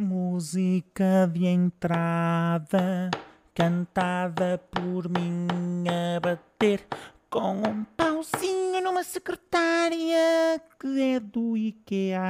Música 0.00 1.26
de 1.26 1.44
entrada, 1.44 3.10
cantada 3.52 4.56
por 4.70 5.08
mim 5.08 5.48
a 5.88 6.20
bater 6.20 6.86
com 7.28 7.54
um 7.68 7.82
pauzinho 7.82 8.80
numa 8.80 9.02
secretária 9.02 10.62
que 10.78 11.02
é 11.02 11.18
do 11.18 11.56
IKEA. 11.56 12.20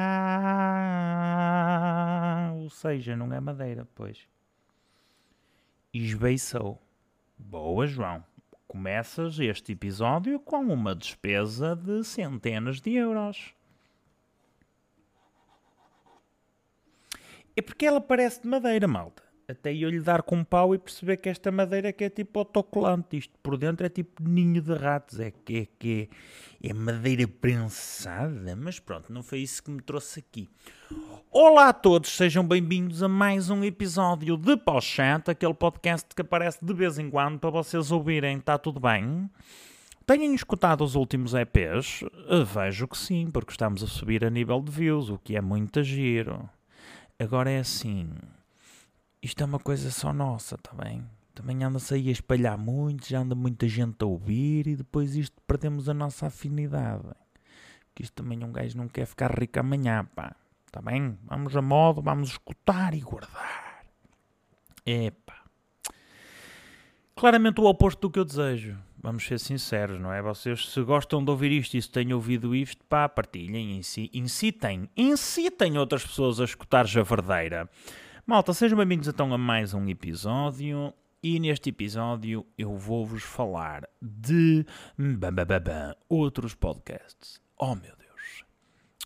Ou 2.54 2.70
seja, 2.70 3.14
não 3.14 3.30
é 3.34 3.38
madeira, 3.38 3.86
pois. 3.94 4.26
Esbeiçou. 5.92 6.80
Boa, 7.36 7.86
João. 7.86 8.24
Começas 8.66 9.38
este 9.38 9.72
episódio 9.72 10.40
com 10.40 10.62
uma 10.62 10.94
despesa 10.94 11.76
de 11.76 12.02
centenas 12.02 12.80
de 12.80 12.94
euros. 12.94 13.57
É 17.58 17.60
porque 17.60 17.86
ela 17.86 18.00
parece 18.00 18.42
de 18.42 18.46
madeira, 18.46 18.86
malta. 18.86 19.20
Até 19.48 19.74
eu 19.74 19.90
lhe 19.90 19.98
dar 19.98 20.22
com 20.22 20.36
um 20.36 20.44
pau 20.44 20.76
e 20.76 20.78
perceber 20.78 21.16
que 21.16 21.28
esta 21.28 21.50
madeira 21.50 21.88
é 21.88 21.92
que 21.92 22.04
é 22.04 22.08
tipo 22.08 22.38
autocolante. 22.38 23.16
Isto 23.16 23.36
por 23.42 23.56
dentro 23.58 23.84
é 23.84 23.88
tipo 23.88 24.22
ninho 24.22 24.62
de 24.62 24.72
ratos. 24.74 25.18
É 25.18 25.32
que 25.32 25.56
é, 25.62 25.66
que 25.76 26.08
é, 26.62 26.72
madeira 26.72 27.26
prensada. 27.26 28.54
Mas 28.54 28.78
pronto, 28.78 29.12
não 29.12 29.24
foi 29.24 29.40
isso 29.40 29.60
que 29.60 29.72
me 29.72 29.82
trouxe 29.82 30.20
aqui. 30.20 30.48
Olá 31.32 31.70
a 31.70 31.72
todos, 31.72 32.10
sejam 32.10 32.46
bem-vindos 32.46 33.02
a 33.02 33.08
mais 33.08 33.50
um 33.50 33.64
episódio 33.64 34.36
de 34.36 34.56
Pós-Chat, 34.56 35.28
aquele 35.28 35.54
podcast 35.54 36.14
que 36.14 36.22
aparece 36.22 36.64
de 36.64 36.72
vez 36.72 36.96
em 36.96 37.10
quando 37.10 37.40
para 37.40 37.50
vocês 37.50 37.90
ouvirem. 37.90 38.38
Está 38.38 38.56
tudo 38.56 38.78
bem? 38.78 39.28
Tenham 40.06 40.32
escutado 40.32 40.84
os 40.84 40.94
últimos 40.94 41.34
EPs? 41.34 42.04
Vejo 42.54 42.86
que 42.86 42.96
sim, 42.96 43.28
porque 43.32 43.50
estamos 43.50 43.82
a 43.82 43.88
subir 43.88 44.24
a 44.24 44.30
nível 44.30 44.60
de 44.60 44.70
views, 44.70 45.10
o 45.10 45.18
que 45.18 45.36
é 45.36 45.40
muito 45.40 45.82
giro. 45.82 46.48
Agora 47.20 47.50
é 47.50 47.58
assim, 47.58 48.12
isto 49.20 49.42
é 49.42 49.44
uma 49.44 49.58
coisa 49.58 49.90
só 49.90 50.12
nossa, 50.12 50.54
está 50.54 50.72
bem? 50.72 51.04
Também 51.34 51.64
anda-se 51.64 51.92
aí 51.94 52.08
a 52.08 52.12
espalhar 52.12 52.56
muito, 52.56 53.08
já 53.08 53.18
anda 53.18 53.34
muita 53.34 53.66
gente 53.66 53.96
a 54.04 54.06
ouvir 54.06 54.68
e 54.68 54.76
depois 54.76 55.16
isto 55.16 55.36
perdemos 55.44 55.88
a 55.88 55.94
nossa 55.94 56.28
afinidade. 56.28 57.08
Que 57.92 58.04
isto 58.04 58.22
também 58.22 58.44
um 58.44 58.52
gajo 58.52 58.78
não 58.78 58.86
quer 58.86 59.04
ficar 59.04 59.36
rico 59.36 59.58
amanhã, 59.58 60.04
pá. 60.14 60.36
Está 60.64 60.80
bem? 60.80 61.18
Vamos 61.24 61.56
a 61.56 61.60
modo, 61.60 62.00
vamos 62.00 62.28
escutar 62.30 62.94
e 62.94 63.00
guardar. 63.00 63.84
Epá. 64.86 65.42
Claramente 67.16 67.60
o 67.60 67.64
oposto 67.64 68.02
do 68.02 68.10
que 68.12 68.20
eu 68.20 68.24
desejo. 68.24 68.78
Vamos 69.00 69.24
ser 69.24 69.38
sinceros, 69.38 70.00
não 70.00 70.12
é? 70.12 70.20
Vocês, 70.20 70.70
se 70.70 70.82
gostam 70.82 71.24
de 71.24 71.30
ouvir 71.30 71.52
isto 71.52 71.76
e 71.76 71.82
se 71.82 71.88
têm 71.88 72.12
ouvido 72.12 72.52
isto, 72.54 72.84
pá, 72.86 73.08
partilhem, 73.08 73.80
incitem, 74.12 74.90
incitem 74.96 75.78
outras 75.78 76.04
pessoas 76.04 76.40
a 76.40 76.44
escutar 76.44 76.84
Javardeira. 76.84 77.70
Malta, 78.26 78.52
sejam 78.52 78.76
bem-vindos 78.76 79.06
então 79.06 79.32
a 79.32 79.38
mais 79.38 79.72
um 79.72 79.88
episódio. 79.88 80.92
E 81.22 81.38
neste 81.38 81.70
episódio 81.70 82.44
eu 82.58 82.76
vou-vos 82.76 83.22
falar 83.22 83.88
de 84.02 84.66
outros 86.08 86.54
podcasts. 86.54 87.40
Oh 87.56 87.76
meu 87.76 87.94
Deus! 87.96 88.44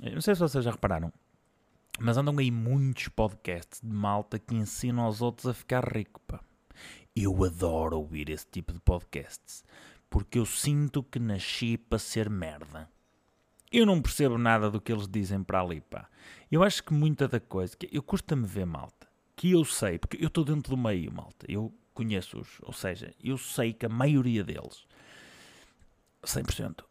Eu 0.03 0.15
não 0.15 0.21
sei 0.23 0.35
se 0.35 0.41
vocês 0.41 0.65
já 0.65 0.71
repararam, 0.71 1.13
mas 2.01 2.17
andam 2.17 2.39
aí 2.39 2.51
muitos 2.51 3.09
podcasts 3.09 3.81
de 3.83 3.95
malta 3.95 4.39
que 4.39 4.55
ensinam 4.55 5.05
aos 5.05 5.21
outros 5.21 5.47
a 5.47 5.53
ficar 5.53 5.85
rico, 5.85 6.19
pá. 6.27 6.41
Eu 7.15 7.45
adoro 7.45 7.99
ouvir 7.99 8.31
esse 8.31 8.47
tipo 8.47 8.73
de 8.73 8.81
podcasts, 8.81 9.63
porque 10.09 10.39
eu 10.39 10.47
sinto 10.47 11.03
que 11.03 11.19
nasci 11.19 11.77
para 11.77 11.99
ser 11.99 12.31
merda. 12.31 12.89
Eu 13.71 13.85
não 13.85 14.01
percebo 14.01 14.39
nada 14.39 14.71
do 14.71 14.81
que 14.81 14.91
eles 14.91 15.07
dizem 15.07 15.43
para 15.43 15.61
ali, 15.61 15.83
pá. 15.83 16.09
Eu 16.51 16.63
acho 16.63 16.83
que 16.83 16.95
muita 16.95 17.29
da 17.29 17.39
coisa, 17.39 17.77
que 17.77 17.89
eu 17.93 18.03
custa-me 18.03 18.47
ver 18.47 18.65
malta, 18.65 19.07
que 19.37 19.51
eu 19.51 19.63
sei, 19.65 19.99
porque 19.99 20.17
eu 20.23 20.29
estou 20.29 20.43
dentro 20.43 20.75
do 20.75 20.83
meio, 20.83 21.13
malta. 21.13 21.45
Eu 21.47 21.71
conheço-os, 21.93 22.59
ou 22.63 22.73
seja, 22.73 23.15
eu 23.23 23.37
sei 23.37 23.75
que 23.75 23.85
a 23.85 23.91
maioria 23.91 24.43
deles, 24.43 24.87
100%, 26.25 26.83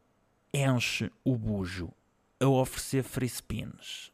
enche 0.53 1.11
o 1.23 1.35
bujo 1.35 1.91
a 2.39 2.47
oferecer 2.47 3.03
free 3.03 3.29
spins 3.29 4.11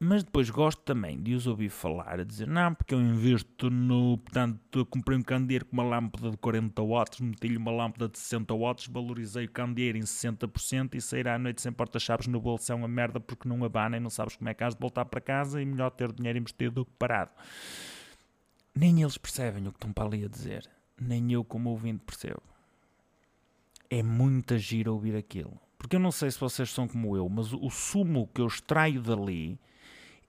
mas 0.00 0.22
depois 0.22 0.48
gosto 0.48 0.80
também 0.82 1.20
de 1.20 1.34
os 1.34 1.48
ouvir 1.48 1.70
falar, 1.70 2.20
a 2.20 2.24
dizer, 2.24 2.46
não, 2.46 2.72
porque 2.72 2.94
eu 2.94 3.00
invisto 3.00 3.68
no, 3.68 4.16
portanto, 4.18 4.86
comprei 4.86 5.18
um 5.18 5.22
candeeiro 5.22 5.64
com 5.64 5.72
uma 5.72 5.82
lâmpada 5.82 6.30
de 6.30 6.36
40 6.36 6.82
watts, 6.82 7.20
meti-lhe 7.20 7.56
uma 7.56 7.72
lâmpada 7.72 8.08
de 8.08 8.16
60 8.16 8.54
watts, 8.54 8.86
valorizei 8.86 9.46
o 9.46 9.50
candeeiro 9.50 9.98
em 9.98 10.02
60% 10.02 10.94
e 10.94 11.00
sair 11.00 11.26
à 11.26 11.36
noite 11.36 11.60
sem 11.60 11.72
porta-chaves 11.72 12.28
no 12.28 12.40
bolso 12.40 12.70
é 12.70 12.74
uma 12.76 12.86
merda 12.86 13.18
porque 13.18 13.48
não 13.48 13.64
abana 13.64 13.96
e 13.96 14.00
não 14.00 14.08
sabes 14.08 14.36
como 14.36 14.48
é 14.48 14.54
que 14.54 14.62
has 14.62 14.74
de 14.74 14.80
voltar 14.80 15.04
para 15.04 15.20
casa 15.20 15.60
e 15.60 15.66
melhor 15.66 15.90
ter 15.90 16.12
dinheiro 16.12 16.38
investido 16.38 16.76
do 16.76 16.84
que 16.84 16.92
parado. 16.96 17.32
Nem 18.72 19.02
eles 19.02 19.18
percebem 19.18 19.66
o 19.66 19.72
que 19.72 19.78
estão 19.78 19.92
para 19.92 20.04
ali 20.04 20.24
a 20.24 20.28
dizer, 20.28 20.70
nem 21.00 21.32
eu 21.32 21.42
como 21.42 21.70
ouvinte 21.70 22.04
percebo. 22.06 22.42
É 23.90 24.00
muito 24.00 24.54
agir 24.54 24.88
ouvir 24.88 25.16
aquilo. 25.16 25.58
Porque 25.76 25.96
eu 25.96 26.00
não 26.00 26.12
sei 26.12 26.30
se 26.30 26.38
vocês 26.38 26.70
são 26.70 26.86
como 26.86 27.16
eu, 27.16 27.28
mas 27.28 27.52
o 27.52 27.68
sumo 27.68 28.28
que 28.32 28.40
eu 28.40 28.46
extraio 28.46 29.02
dali 29.02 29.58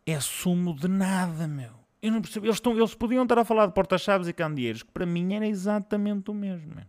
é 0.06 0.20
sumo 0.20 0.76
de 0.76 0.88
nada, 0.88 1.48
meu. 1.48 1.72
Eu 2.02 2.12
não 2.12 2.22
percebo. 2.22 2.46
Eles, 2.46 2.56
estão, 2.56 2.78
eles 2.78 2.96
podiam 2.96 3.24
estar 3.24 3.38
a 3.38 3.46
falar 3.46 3.66
de 3.66 3.74
porta-chaves 3.74 4.28
e 4.28 4.34
candeeiros, 4.34 4.84
que 4.84 4.92
para 4.92 5.06
mim 5.06 5.34
era 5.34 5.48
exatamente 5.48 6.32
o 6.32 6.34
mesmo, 6.34 6.74
meu. 6.76 6.86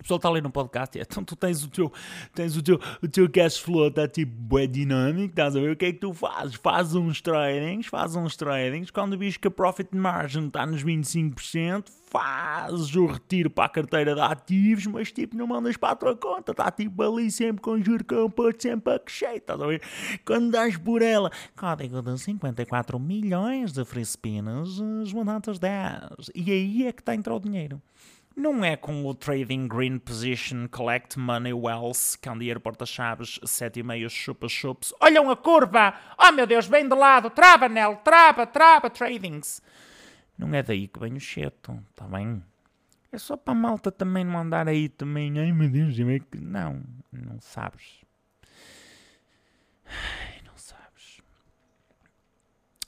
O 0.00 0.02
pessoal 0.02 0.16
está 0.16 0.28
ali 0.30 0.40
no 0.40 0.50
podcast, 0.50 0.98
é, 0.98 1.02
então 1.02 1.22
tu 1.22 1.36
tens 1.36 1.62
o 1.62 1.68
teu, 1.68 1.92
tens 2.34 2.56
o 2.56 2.62
teu, 2.62 2.80
o 3.02 3.06
teu 3.06 3.30
cash 3.30 3.58
flow, 3.58 3.88
está 3.88 4.08
tipo 4.08 4.32
bem 4.54 4.68
dinâmico, 4.68 5.28
estás 5.28 5.54
a 5.54 5.60
ver? 5.60 5.72
O 5.72 5.76
que 5.76 5.84
é 5.84 5.92
que 5.92 5.98
tu 5.98 6.14
fazes? 6.14 6.54
Fazes 6.54 6.94
uns 6.94 7.20
tradings, 7.20 7.86
fazes 7.86 8.16
uns 8.16 8.34
tradings, 8.34 8.90
quando 8.90 9.18
vês 9.18 9.36
que 9.36 9.46
a 9.46 9.50
profit 9.50 9.94
margin 9.94 10.46
está 10.46 10.64
nos 10.64 10.82
25%, 10.82 11.84
fazes 12.06 12.96
o 12.96 13.04
retiro 13.04 13.50
para 13.50 13.66
a 13.66 13.68
carteira 13.68 14.14
de 14.14 14.20
ativos, 14.22 14.86
mas 14.86 15.12
tipo 15.12 15.36
não 15.36 15.46
mandas 15.46 15.76
para 15.76 15.90
a 15.90 15.96
tua 15.96 16.16
conta, 16.16 16.52
está 16.52 16.70
tipo 16.70 17.02
ali 17.02 17.30
sempre 17.30 17.60
com 17.60 17.78
juro 17.78 18.02
composto, 18.02 18.62
sempre 18.62 18.94
a 18.94 18.98
crescer, 18.98 19.36
estás 19.36 19.60
a 19.60 19.66
ver? 19.66 19.82
Quando 20.24 20.50
dás 20.50 20.78
por 20.78 21.02
ela, 21.02 21.30
código 21.54 22.00
de 22.00 22.18
54 22.18 22.98
milhões 22.98 23.72
de 23.72 23.84
free 23.84 24.02
spins, 24.02 24.78
os 24.78 25.12
mandatos 25.12 25.58
10, 25.58 26.30
e 26.34 26.50
aí 26.50 26.86
é 26.86 26.92
que 26.92 27.02
está 27.02 27.12
a 27.12 27.14
entrar 27.14 27.34
o 27.34 27.40
dinheiro. 27.40 27.82
Não 28.40 28.64
é 28.64 28.74
com 28.74 29.04
o 29.04 29.14
Trading 29.14 29.68
Green 29.68 29.98
Position 29.98 30.66
Collect 30.66 31.18
Money 31.18 31.52
Wells, 31.52 32.16
candeeiro 32.16 32.58
porta-chaves, 32.58 33.38
7,5 33.44 34.08
chupa-chups. 34.08 34.94
Olham 34.98 35.30
a 35.30 35.36
curva! 35.36 35.92
Oh 36.18 36.32
meu 36.32 36.46
Deus, 36.46 36.66
bem 36.66 36.88
de 36.88 36.94
lado! 36.94 37.28
Trava, 37.28 37.68
Nel! 37.68 37.96
Trava, 37.96 38.46
trava, 38.46 38.88
tradings! 38.88 39.60
Não 40.38 40.54
é 40.54 40.62
daí 40.62 40.88
que 40.88 40.98
vem 40.98 41.12
o 41.18 41.20
cheto, 41.20 41.84
está 41.90 42.06
bem? 42.06 42.42
É 43.12 43.18
só 43.18 43.36
para 43.36 43.52
a 43.52 43.54
malta 43.54 43.92
também 43.92 44.24
não 44.24 44.38
andar 44.38 44.66
aí 44.68 44.88
também. 44.88 45.38
Ai 45.38 45.52
meu 45.52 45.68
Deus, 45.68 46.00
é 46.00 46.18
que. 46.18 46.38
Não, 46.40 46.82
não 47.12 47.38
sabes. 47.42 48.00
Ai, 49.84 50.40
não 50.46 50.56
sabes. 50.56 51.20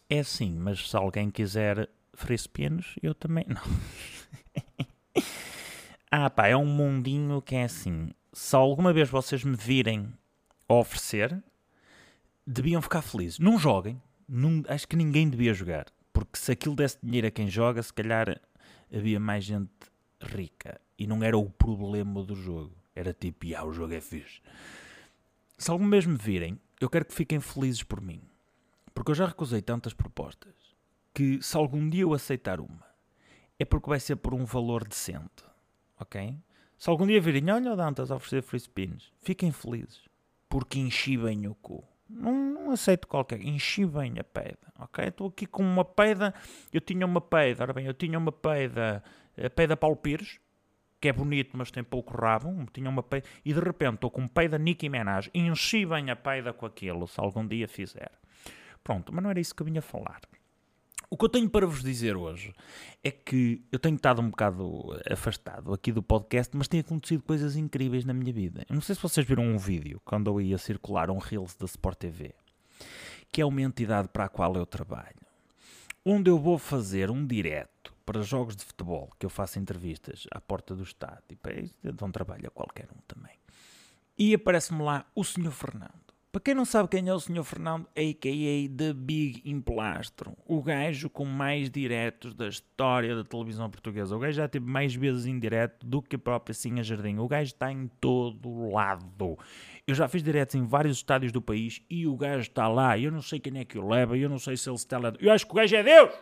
É 0.09 0.21
assim, 0.21 0.59
mas 0.59 0.89
se 0.89 0.97
alguém 0.97 1.31
quiser 1.31 1.91
free 2.15 2.39
spins, 2.39 2.95
eu 3.03 3.15
também. 3.15 3.45
Não. 3.53 3.61
Ah, 6.11 6.31
pá, 6.31 6.49
é 6.49 6.57
um 6.57 6.67
mundinho 6.67 7.41
que 7.43 7.55
é 7.55 7.65
assim. 7.65 8.11
Se 8.33 8.57
alguma 8.57 8.93
vez 8.93 9.09
vocês 9.09 9.45
me 9.45 9.57
virem 9.57 10.13
oferecer, 10.69 11.43
deviam 12.47 12.83
ficar 12.83 13.03
felizes. 13.03 13.39
Não 13.39 13.59
joguem. 13.59 14.01
Não, 14.29 14.63
acho 14.69 14.89
que 14.89 14.97
ninguém 14.97 15.29
devia 15.29 15.53
jogar. 15.53 15.87
Porque 16.13 16.39
se 16.39 16.53
aquilo 16.53 16.77
desse 16.77 16.99
dinheiro 17.03 17.27
a 17.27 17.31
quem 17.31 17.49
joga, 17.49 17.83
se 17.83 17.93
calhar 17.93 18.41
havia 18.93 19.21
mais 19.21 19.45
gente 19.45 19.71
rica. 20.21 20.81
E 20.99 21.07
não 21.07 21.23
era 21.23 21.37
o 21.37 21.51
problema 21.51 22.23
do 22.23 22.35
jogo. 22.35 22.75
Era 22.95 23.13
tipo, 23.13 23.47
ah, 23.57 23.65
o 23.65 23.73
jogo 23.73 23.95
é 23.95 24.01
fixe. 24.01 24.41
Se 25.59 25.71
alguma 25.71 25.91
vez 25.91 26.07
me 26.07 26.17
virem, 26.17 26.59
eu 26.81 26.91
quero 26.91 27.05
que 27.05 27.15
fiquem 27.15 27.41
felizes 27.41 27.83
por 27.83 28.01
mim. 28.01 28.21
Porque 28.95 29.11
eu 29.11 29.15
já 29.15 29.27
recusei 29.27 29.63
tantas 29.63 29.95
propostas 29.95 30.55
que 31.15 31.43
se 31.43 31.57
algum 31.57 31.89
dia 31.89 32.03
eu 32.03 32.15
aceitar 32.15 32.61
uma, 32.61 32.87
é 33.63 33.65
porque 33.65 33.89
vai 33.89 34.01
ser 34.01 34.17
por 34.17 34.35
um 34.35 34.45
valor 34.45 34.87
decente. 34.87 35.45
Ok? 35.99 36.37
Se 36.77 36.91
algum 36.91 37.07
dia 37.07 37.21
virem, 37.21 37.49
olha 37.51 37.73
o 37.73 37.77
Dantas 37.77 38.11
a 38.11 38.17
oferecer 38.17 38.43
free 38.43 38.59
spins, 38.59 39.13
fiquem 39.21 39.53
felizes. 39.53 40.03
Porque 40.49 40.81
enchi 40.81 41.17
bem 41.17 41.47
o 41.47 41.55
cu. 41.55 41.85
Não, 42.11 42.35
não, 42.35 42.71
aceito 42.73 43.07
qualquer. 43.07 43.41
Enchi 43.41 43.87
bem 43.87 44.15
a 44.19 44.25
peida, 44.25 44.59
ok? 44.79 45.07
Estou 45.07 45.29
aqui 45.29 45.47
com 45.47 45.63
uma 45.63 45.85
peida. 45.85 46.35
Eu 46.73 46.81
tinha 46.81 47.07
uma 47.07 47.21
peida, 47.21 47.63
ora 47.63 47.73
bem, 47.73 47.87
eu 47.87 47.95
tinha 47.95 48.19
uma 48.19 48.33
peida, 48.33 49.03
a 49.43 49.49
peida 49.49 49.77
Paulo 49.77 49.97
Pires, 49.97 50.41
que 51.01 51.09
é 51.09 51.13
bonito, 51.13 51.57
mas 51.57 51.71
tem 51.71 51.85
pouco 51.85 52.15
rabo. 52.21 52.67
Tinha 52.73 52.91
uma 52.91 53.03
peida, 53.03 53.27
e 53.45 53.55
de 53.55 53.61
repente 53.61 53.95
estou 53.95 54.11
com 54.11 54.27
peida 54.27 54.59
Nicki 54.59 54.89
Minaj. 54.89 55.31
Enchi 55.33 55.87
bem 55.87 56.11
a 56.11 56.17
peida 56.17 56.53
com 56.53 56.67
aquilo, 56.67 57.07
se 57.07 57.19
algum 57.21 57.47
dia 57.47 57.69
fizer. 57.69 58.11
Pronto, 58.83 59.15
mas 59.15 59.23
não 59.23 59.31
era 59.31 59.41
isso 59.41 59.55
que 59.55 59.63
eu 59.63 59.67
vinha 59.67 59.81
falar. 59.81 60.21
O 61.13 61.17
que 61.19 61.27
eu 61.27 61.29
tenho 61.29 61.51
para 61.51 61.67
vos 61.67 61.83
dizer 61.83 62.17
hoje 62.17 62.55
é 63.05 63.11
que 63.11 63.63
eu 63.71 63.79
tenho 63.79 63.97
estado 63.97 64.23
um 64.23 64.31
bocado 64.31 64.99
afastado 65.11 65.71
aqui 65.75 65.93
do 65.93 66.03
podcast, 66.03 66.57
mas 66.57 66.69
tem 66.69 66.81
acontecido 66.81 67.23
coisas 67.23 67.55
incríveis 67.55 68.07
na 68.07 68.15
minha 68.15 68.33
vida. 68.33 68.65
Eu 68.67 68.75
não 68.75 68.81
sei 68.81 68.95
se 68.95 69.03
vocês 69.03 69.27
viram 69.27 69.43
um 69.43 69.59
vídeo 69.59 70.01
quando 70.07 70.31
eu 70.31 70.41
ia 70.41 70.57
circular 70.57 71.11
um 71.11 71.19
Reels 71.19 71.55
da 71.55 71.67
Sport 71.67 71.99
TV, 71.99 72.35
que 73.31 73.43
é 73.43 73.45
uma 73.45 73.61
entidade 73.61 74.09
para 74.09 74.25
a 74.25 74.29
qual 74.31 74.57
eu 74.57 74.65
trabalho, 74.65 75.21
onde 76.03 76.31
eu 76.31 76.39
vou 76.39 76.57
fazer 76.57 77.11
um 77.11 77.27
direto 77.27 77.93
para 78.07 78.23
jogos 78.23 78.57
de 78.57 78.65
futebol, 78.65 79.11
que 79.19 79.27
eu 79.27 79.31
faço 79.31 79.59
entrevistas 79.59 80.27
à 80.31 80.41
porta 80.41 80.75
do 80.75 80.83
estádio, 80.83 81.25
e 81.29 81.37
para 81.37 81.61
isso 81.61 81.75
dão 81.93 82.11
trabalho 82.11 82.47
a 82.47 82.51
qualquer 82.51 82.89
um 82.91 83.01
também. 83.07 83.37
E 84.17 84.33
aparece-me 84.33 84.83
lá 84.83 85.05
o 85.15 85.23
Sr. 85.23 85.51
Fernando. 85.51 86.12
Para 86.33 86.41
quem 86.41 86.55
não 86.55 86.65
sabe 86.65 86.89
quem 86.89 87.07
é 87.07 87.13
o 87.13 87.21
Sr. 87.21 87.45
Fernando, 87.45 87.87
a.k.a. 87.95 88.75
The 88.75 88.95
Big 88.95 89.43
Emplastro, 89.45 90.35
o 90.47 90.63
gajo 90.63 91.11
com 91.11 91.27
mais 91.27 91.71
diretos 91.71 92.33
da 92.33 92.49
história 92.49 93.15
da 93.15 93.23
televisão 93.23 93.69
portuguesa. 93.69 94.17
O 94.17 94.19
gajo 94.19 94.39
já 94.39 94.49
teve 94.49 94.65
mais 94.65 94.95
vezes 94.95 95.27
em 95.27 95.39
direto 95.39 95.87
do 95.87 96.01
que 96.01 96.17
a 96.17 96.19
própria 96.19 96.55
Sinha 96.55 96.83
Jardim. 96.83 97.19
O 97.19 97.29
gajo 97.29 97.53
está 97.53 97.71
em 97.71 97.87
todo 98.01 98.71
lado. 98.71 99.37
Eu 99.87 99.95
já 99.95 100.09
fiz 100.09 100.23
diretos 100.23 100.55
em 100.55 100.65
vários 100.65 100.97
estádios 100.97 101.33
do 101.33 101.43
país 101.43 101.83
e 101.91 102.07
o 102.07 102.17
gajo 102.17 102.41
está 102.41 102.67
lá. 102.67 102.99
Eu 102.99 103.13
não 103.13 103.21
sei 103.21 103.39
quem 103.39 103.59
é 103.59 103.65
que 103.67 103.79
o 103.79 103.87
leva, 103.87 104.17
eu 104.17 104.31
não 104.31 104.39
sei 104.39 104.57
se 104.57 104.71
ele 104.71 104.77
está 104.77 104.97
lá. 104.99 105.13
Eu 105.21 105.31
acho 105.31 105.45
que 105.45 105.53
o 105.53 105.57
gajo 105.57 105.77
é 105.77 105.83
Deus! 105.83 106.15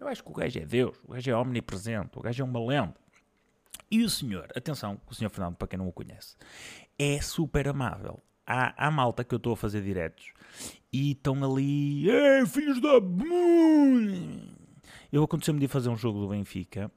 Eu 0.00 0.08
acho 0.08 0.24
que 0.24 0.30
o 0.30 0.34
gajo 0.34 0.58
é 0.58 0.64
Deus, 0.64 0.98
o 1.04 1.12
gajo 1.12 1.30
é 1.30 1.36
omnipresente, 1.36 2.18
o 2.18 2.22
gajo 2.22 2.42
é 2.42 2.44
uma 2.46 2.66
lenda. 2.66 2.94
E 3.90 4.02
o 4.02 4.08
senhor, 4.08 4.50
atenção, 4.56 4.98
o 5.06 5.14
senhor 5.14 5.28
Fernando, 5.28 5.56
para 5.56 5.68
quem 5.68 5.78
não 5.78 5.88
o 5.88 5.92
conhece, 5.92 6.36
é 6.98 7.20
super 7.20 7.68
amável 7.68 8.18
há, 8.46 8.86
há 8.86 8.90
malta 8.90 9.24
que 9.24 9.34
eu 9.34 9.38
estou 9.38 9.52
a 9.52 9.56
fazer 9.56 9.82
diretos 9.82 10.32
e 10.92 11.12
estão 11.12 11.42
ali, 11.42 12.08
Ei, 12.08 12.46
filhos 12.46 12.80
da. 12.80 13.00
Eu 15.12 15.22
aconteceu-me 15.22 15.60
de 15.60 15.68
fazer 15.68 15.88
um 15.88 15.96
jogo 15.96 16.20
do 16.20 16.28
Benfica 16.28 16.90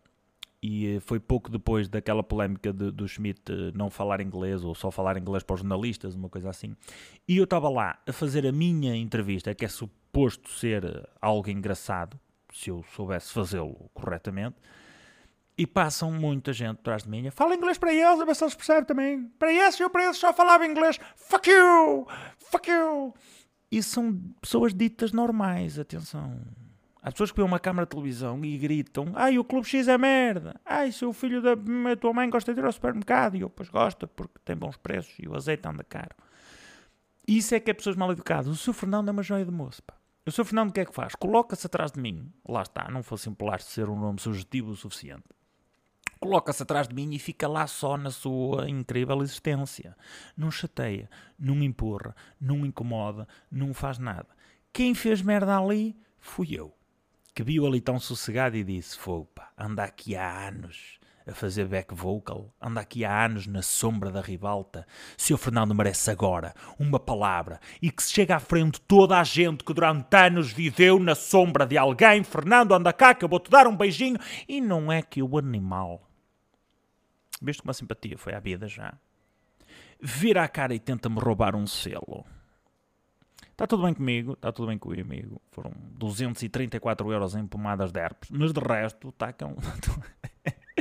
e 0.62 0.96
eh, 0.96 1.00
foi 1.00 1.20
pouco 1.20 1.50
depois 1.50 1.88
daquela 1.88 2.24
polémica 2.24 2.74
de, 2.74 2.92
do 2.92 3.08
Schmidt 3.08 3.42
eh, 3.52 3.72
não 3.76 3.90
falar 3.90 4.22
inglês 4.22 4.64
ou 4.64 4.74
só 4.74 4.90
falar 4.92 5.18
inglês 5.18 5.44
para 5.44 5.54
os 5.54 5.60
jornalistas, 5.62 6.16
uma 6.16 6.30
coisa 6.30 6.50
assim. 6.50 6.76
E 7.28 7.38
eu 7.38 7.44
estava 7.44 7.70
lá 7.70 8.00
a 8.08 8.14
fazer 8.14 8.46
a 8.46 8.52
minha 8.52 8.96
entrevista, 8.96 9.54
que 9.54 9.66
é 9.66 9.68
suposto 9.68 10.50
ser 10.50 10.84
eh, 10.84 11.10
algo 11.22 11.50
engraçado, 11.50 12.20
se 12.54 12.70
eu 12.70 12.84
soubesse 12.96 13.34
fazê-lo 13.34 13.90
corretamente. 13.94 14.58
E 15.58 15.66
passam 15.66 16.12
muita 16.12 16.54
gente 16.54 16.80
atrás 16.80 17.04
de 17.04 17.10
mim. 17.10 17.32
Fala 17.32 17.56
inglês 17.56 17.80
para 17.80 17.92
eles, 17.92 18.20
a 18.20 18.26
ver 18.26 18.36
se 18.36 18.44
eles 18.44 18.54
percebem 18.54 18.86
também. 18.86 19.24
Para 19.40 19.52
esses, 19.52 19.80
eu 19.80 19.90
para 19.90 20.04
eles 20.04 20.18
só 20.18 20.32
falava 20.32 20.68
inglês. 20.68 21.00
Fuck 21.16 21.50
you! 21.50 22.06
Fuck 22.38 22.70
you! 22.70 23.14
E 23.72 23.82
são 23.82 24.14
pessoas 24.40 24.72
ditas 24.72 25.12
normais, 25.12 25.80
atenção. 25.80 26.40
Há 27.02 27.12
pessoas 27.12 27.32
que 27.32 27.38
vêem 27.38 27.48
uma 27.48 27.60
câmara 27.60 27.88
de 27.88 27.90
televisão 27.90 28.46
e 28.46 28.56
gritam: 28.56 29.12
Ai, 29.16 29.40
o 29.40 29.44
Clube 29.44 29.68
X 29.68 29.88
é 29.88 29.98
merda. 29.98 30.62
Ai, 30.64 30.92
seu 30.92 31.12
filho 31.12 31.42
da 31.42 31.56
tua 32.00 32.14
mãe 32.14 32.30
gosta 32.30 32.54
de 32.54 32.60
ir 32.60 32.66
ao 32.66 32.72
supermercado. 32.72 33.36
E 33.36 33.42
eu, 33.42 33.50
pois 33.50 33.70
gosta, 33.70 34.06
porque 34.06 34.36
tem 34.46 34.56
bons 34.56 34.78
preços 34.78 35.16
e 35.18 35.28
o 35.28 35.36
azeite 35.36 35.68
anda 35.68 35.84
caro. 35.84 36.16
Isso 37.28 37.56
é 37.56 37.60
que 37.60 37.72
é 37.72 37.74
pessoas 37.74 37.96
mal 37.96 38.12
educadas. 38.12 38.48
O 38.48 38.56
seu 38.56 38.74
Fernando 38.74 39.08
é 39.08 39.12
uma 39.12 39.24
joia 39.24 39.44
de 39.44 39.52
moço, 39.52 39.82
pá. 39.82 39.96
O 40.26 40.32
seu 40.32 40.46
Fernando 40.46 40.70
o 40.70 40.74
que 40.74 40.82
é 40.82 40.86
que 40.86 40.94
faz? 40.94 41.16
Coloca-se 41.16 41.66
atrás 41.66 41.92
de 41.92 42.00
mim. 42.00 42.32
Lá 42.48 42.62
está, 42.62 42.92
não 42.92 43.02
fosse 43.02 43.30
plástico 43.32 43.72
ser 43.72 43.90
um 43.90 44.00
nome 44.00 44.20
sugestivo 44.20 44.72
o 44.72 44.76
suficiente 44.76 45.24
coloca-se 46.20 46.64
atrás 46.64 46.88
de 46.88 46.96
mim 46.96 47.14
e 47.14 47.20
fica 47.20 47.48
lá 47.48 47.68
só 47.68 47.98
na 47.98 48.12
sua 48.12 48.70
incrível 48.70 49.22
existência. 49.22 49.96
Não 50.36 50.52
chateia, 50.52 51.10
não 51.38 51.62
empurra, 51.64 52.16
não 52.40 52.66
incomoda, 52.66 53.28
não 53.52 53.74
faz 53.74 53.98
nada. 53.98 54.28
Quem 54.72 54.94
fez 54.94 55.22
merda 55.22 55.58
ali 55.58 55.96
fui 56.20 56.50
eu, 56.54 56.74
que 57.34 57.44
viu 57.44 57.66
ali 57.66 57.82
tão 57.82 58.00
sossegado 58.00 58.56
e 58.56 58.64
disse: 58.64 58.98
Fogo, 58.98 59.28
pá, 59.34 59.52
anda 59.58 59.84
aqui 59.84 60.16
há 60.16 60.48
anos 60.48 61.00
a 61.28 61.34
fazer 61.34 61.66
back 61.66 61.94
vocal, 61.94 62.54
anda 62.62 62.80
aqui 62.80 63.04
há 63.04 63.26
anos 63.26 63.46
na 63.48 63.62
sombra 63.62 64.10
da 64.10 64.22
ribalta. 64.22 64.88
Seu 65.18 65.38
Fernando 65.38 65.76
merece 65.76 66.10
agora 66.10 66.54
uma 66.80 67.00
palavra 67.00 67.60
e 67.82 67.92
que 67.92 68.02
se 68.02 68.14
chega 68.14 68.38
à 68.38 68.40
frente 68.40 68.80
toda 68.82 69.20
a 69.20 69.24
gente 69.24 69.64
que 69.64 69.74
durante 69.74 70.16
anos 70.16 70.52
viveu 70.52 71.00
na 71.00 71.16
sombra 71.16 71.66
de 71.66 71.78
alguém. 71.78 72.24
Fernando, 72.24 72.74
anda 72.74 72.94
cá 72.94 73.14
que 73.14 73.26
eu 73.26 73.30
vou-te 73.30 73.52
dar 73.52 73.68
um 73.68 73.76
beijinho. 73.76 74.18
E 74.48 74.62
não 74.62 74.92
é 74.92 75.02
que 75.02 75.22
o 75.22 75.38
animal 75.38 76.07
Viste 77.42 77.64
uma 77.64 77.74
simpatia 77.74 78.18
foi 78.18 78.34
à 78.34 78.40
vida 78.40 78.68
já. 78.68 78.94
Vira 80.00 80.44
a 80.44 80.48
cara 80.48 80.74
e 80.74 80.80
tenta-me 80.80 81.20
roubar 81.20 81.56
um 81.56 81.68
selo. 81.68 82.26
Está 83.52 83.66
tudo 83.66 83.84
bem 83.84 83.94
comigo, 83.94 84.34
está 84.34 84.52
tudo 84.52 84.68
bem 84.68 84.78
com 84.78 84.90
o 84.90 84.94
amigo. 84.94 85.42
Foram 85.52 85.72
234 85.98 87.12
euros 87.12 87.36
em 87.36 87.46
pomadas 87.48 87.92
de 87.92 88.00
herpes, 88.00 88.30
mas 88.30 88.54
de 88.54 88.60
resto 88.60 89.10
está 89.10 89.34
com. 89.34 89.56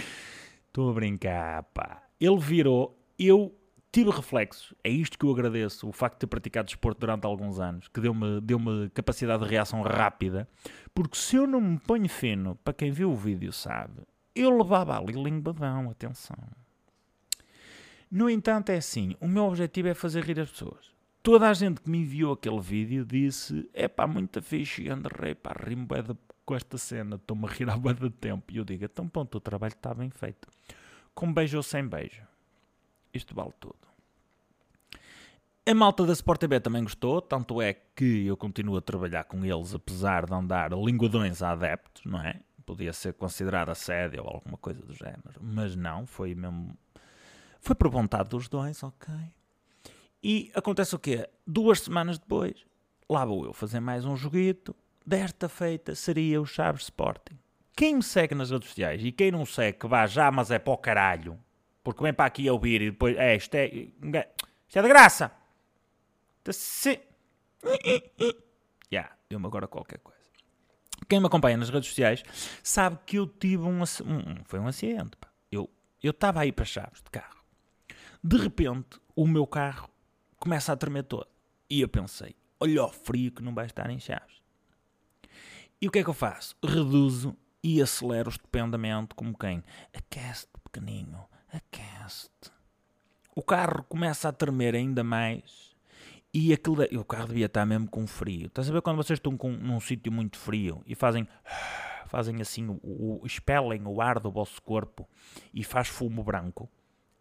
Estou 0.66 0.90
a 0.90 0.92
brincar, 0.92 1.62
pá. 1.62 2.02
Ele 2.20 2.38
virou, 2.38 3.02
eu 3.18 3.58
tive 3.90 4.10
reflexo. 4.10 4.76
É 4.84 4.90
isto 4.90 5.18
que 5.18 5.24
eu 5.24 5.30
agradeço, 5.30 5.88
o 5.88 5.92
facto 5.92 6.16
de 6.16 6.20
ter 6.20 6.26
praticado 6.26 6.66
desporto 6.66 7.00
durante 7.00 7.24
alguns 7.24 7.58
anos, 7.58 7.88
que 7.88 7.98
deu-me 7.98 8.42
deu 8.42 8.60
capacidade 8.92 9.42
de 9.42 9.48
reação 9.48 9.80
rápida. 9.80 10.46
Porque 10.94 11.16
se 11.16 11.36
eu 11.36 11.46
não 11.46 11.62
me 11.62 11.78
ponho 11.78 12.08
fino, 12.10 12.56
para 12.56 12.74
quem 12.74 12.90
viu 12.90 13.10
o 13.10 13.16
vídeo 13.16 13.54
sabe, 13.54 14.02
eu 14.36 14.56
levava 14.56 14.98
ali 14.98 15.12
linguadão, 15.12 15.90
atenção. 15.90 16.36
No 18.10 18.30
entanto, 18.30 18.70
é 18.70 18.76
assim: 18.76 19.16
o 19.20 19.26
meu 19.26 19.44
objetivo 19.44 19.88
é 19.88 19.94
fazer 19.94 20.22
rir 20.22 20.38
as 20.38 20.50
pessoas. 20.50 20.94
Toda 21.22 21.48
a 21.48 21.54
gente 21.54 21.80
que 21.80 21.90
me 21.90 21.98
enviou 21.98 22.34
aquele 22.34 22.60
vídeo 22.60 23.04
disse: 23.04 23.68
é 23.72 23.88
pá, 23.88 24.06
muita 24.06 24.40
fixe, 24.40 24.88
André, 24.88 25.34
pá, 25.34 25.56
rimo 25.58 25.88
com 26.44 26.54
esta 26.54 26.78
cena, 26.78 27.16
estou-me 27.16 27.46
a 27.46 27.50
rir 27.50 27.68
há 27.68 27.76
de 27.76 28.10
tempo. 28.10 28.52
E 28.52 28.58
eu 28.58 28.64
digo: 28.64 28.84
então, 28.84 29.08
ponto, 29.08 29.38
o 29.38 29.40
trabalho 29.40 29.72
está 29.72 29.92
bem 29.92 30.10
feito. 30.10 30.48
Com 31.14 31.32
beijo 31.32 31.56
ou 31.56 31.62
sem 31.62 31.86
beijo. 31.86 32.22
Isto 33.12 33.34
vale 33.34 33.52
tudo. 33.58 33.86
A 35.68 35.74
malta 35.74 36.06
da 36.06 36.12
Sport 36.12 36.38
TV 36.38 36.60
também 36.60 36.84
gostou, 36.84 37.20
tanto 37.20 37.60
é 37.60 37.74
que 37.74 38.24
eu 38.24 38.36
continuo 38.36 38.76
a 38.76 38.80
trabalhar 38.80 39.24
com 39.24 39.44
eles, 39.44 39.74
apesar 39.74 40.24
de 40.24 40.32
andar 40.32 40.70
linguadões 40.72 41.42
a 41.42 41.50
adeptos, 41.50 42.04
não 42.04 42.20
é? 42.20 42.40
Podia 42.66 42.92
ser 42.92 43.14
considerado 43.14 43.70
assédio 43.70 44.24
ou 44.24 44.28
alguma 44.28 44.58
coisa 44.58 44.82
do 44.82 44.92
género. 44.92 45.40
Mas 45.40 45.76
não, 45.76 46.04
foi 46.04 46.34
mesmo. 46.34 46.76
Foi 47.60 47.74
por 47.74 47.88
vontade 47.88 48.28
dos 48.28 48.48
dois, 48.48 48.82
ok. 48.82 49.14
E 50.22 50.50
acontece 50.54 50.94
o 50.94 50.98
quê? 50.98 51.28
Duas 51.46 51.80
semanas 51.80 52.18
depois, 52.18 52.66
lá 53.08 53.24
vou 53.24 53.44
eu 53.44 53.52
fazer 53.52 53.78
mais 53.78 54.04
um 54.04 54.16
joguito. 54.16 54.74
Desta 55.06 55.48
feita 55.48 55.94
seria 55.94 56.40
o 56.40 56.46
Chaves 56.46 56.82
Sporting. 56.82 57.38
Quem 57.76 57.94
me 57.94 58.02
segue 58.02 58.34
nas 58.34 58.50
redes 58.50 58.68
sociais 58.68 59.04
e 59.04 59.12
quem 59.12 59.30
não 59.30 59.46
segue, 59.46 59.78
que 59.78 59.86
vá 59.86 60.06
já, 60.06 60.30
mas 60.32 60.50
é 60.50 60.58
para 60.58 60.72
o 60.72 60.78
caralho. 60.78 61.38
Porque 61.84 62.02
vem 62.02 62.12
para 62.12 62.24
aqui 62.24 62.48
a 62.48 62.52
ouvir 62.52 62.82
e 62.82 62.90
depois. 62.90 63.16
É, 63.16 63.36
isto 63.36 63.54
é. 63.54 63.66
Isto 63.68 64.78
é 64.78 64.82
de 64.82 64.88
graça! 64.88 65.30
Se... 66.50 67.00
Já, 67.62 67.70
yeah, 68.90 69.16
deu-me 69.28 69.46
agora 69.46 69.68
qualquer 69.68 69.98
coisa. 69.98 70.15
Quem 71.08 71.20
me 71.20 71.26
acompanha 71.26 71.56
nas 71.56 71.70
redes 71.70 71.88
sociais 71.88 72.22
sabe 72.62 72.98
que 73.06 73.16
eu 73.16 73.26
tive 73.26 73.62
um, 73.62 73.82
um 73.82 74.44
foi 74.44 74.58
um 74.58 74.66
acidente. 74.66 75.16
Pá. 75.16 75.28
Eu 75.50 75.70
eu 76.02 76.10
estava 76.10 76.40
aí 76.40 76.52
para 76.52 76.64
Chaves 76.64 77.02
de 77.02 77.10
carro. 77.10 77.42
De 78.22 78.36
repente, 78.36 79.00
o 79.14 79.26
meu 79.26 79.46
carro 79.46 79.88
começa 80.38 80.72
a 80.72 80.76
tremer 80.76 81.04
todo. 81.04 81.26
E 81.68 81.80
eu 81.80 81.88
pensei, 81.88 82.36
olha 82.60 82.84
o 82.84 82.88
frio 82.88 83.32
que 83.32 83.42
não 83.42 83.54
vai 83.54 83.66
estar 83.66 83.90
em 83.90 83.98
Chaves. 83.98 84.42
E 85.80 85.88
o 85.88 85.90
que 85.90 85.98
é 85.98 86.04
que 86.04 86.10
eu 86.10 86.14
faço? 86.14 86.56
Reduzo 86.64 87.36
e 87.62 87.82
acelero 87.82 88.30
estupendamente 88.30 89.14
como 89.14 89.36
quem? 89.36 89.64
Aquece 89.92 90.46
pequenino, 90.62 91.28
aquece 91.52 92.30
O 93.34 93.42
carro 93.42 93.82
começa 93.84 94.28
a 94.28 94.32
tremer 94.32 94.74
ainda 94.74 95.02
mais 95.02 95.65
e 96.38 96.52
aquilo, 96.52 96.82
o 97.00 97.04
carro 97.04 97.28
devia 97.28 97.46
estar 97.46 97.64
mesmo 97.64 97.88
com 97.88 98.06
frio. 98.06 98.48
Estás 98.48 98.68
a 98.68 98.72
ver 98.74 98.82
quando 98.82 98.98
vocês 98.98 99.16
estão 99.16 99.38
com, 99.38 99.50
num 99.52 99.80
sítio 99.80 100.12
muito 100.12 100.36
frio 100.36 100.82
e 100.84 100.94
fazem, 100.94 101.26
fazem 102.08 102.42
assim, 102.42 102.68
o, 102.68 102.78
o, 102.82 103.22
expelem 103.24 103.86
o 103.86 104.02
ar 104.02 104.20
do 104.20 104.30
vosso 104.30 104.60
corpo 104.60 105.08
e 105.54 105.64
faz 105.64 105.88
fumo 105.88 106.22
branco? 106.22 106.68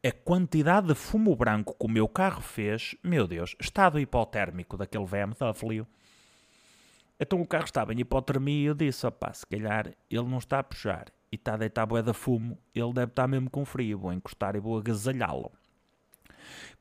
A 0.05 0.11
quantidade 0.11 0.87
de 0.87 0.95
fumo 0.95 1.33
branco 1.33 1.77
que 1.79 1.85
o 1.85 1.89
meu 1.89 2.09
carro 2.09 2.41
fez, 2.41 2.93
meu 3.01 3.25
Deus, 3.25 3.55
estado 3.57 4.01
hipotérmico 4.01 4.75
daquele 4.75 5.05
BMW. 5.05 5.87
Então 7.17 7.39
o 7.39 7.47
carro 7.47 7.63
estava 7.63 7.93
em 7.93 8.01
hipotermia 8.01 8.63
e 8.63 8.65
eu 8.65 8.73
disse, 8.73 9.07
opá, 9.07 9.31
se 9.31 9.47
calhar 9.47 9.93
ele 10.11 10.27
não 10.27 10.39
está 10.39 10.59
a 10.59 10.63
puxar 10.63 11.05
e 11.31 11.37
está 11.37 11.53
a 11.53 11.57
deitar 11.57 11.85
bué 11.85 12.01
de 12.01 12.11
fumo, 12.11 12.59
ele 12.75 12.91
deve 12.91 13.11
estar 13.13 13.29
mesmo 13.29 13.49
com 13.49 13.63
frio, 13.63 13.97
vou 13.97 14.11
encostar 14.11 14.57
e 14.57 14.59
vou 14.59 14.77
agasalhá-lo. 14.77 15.53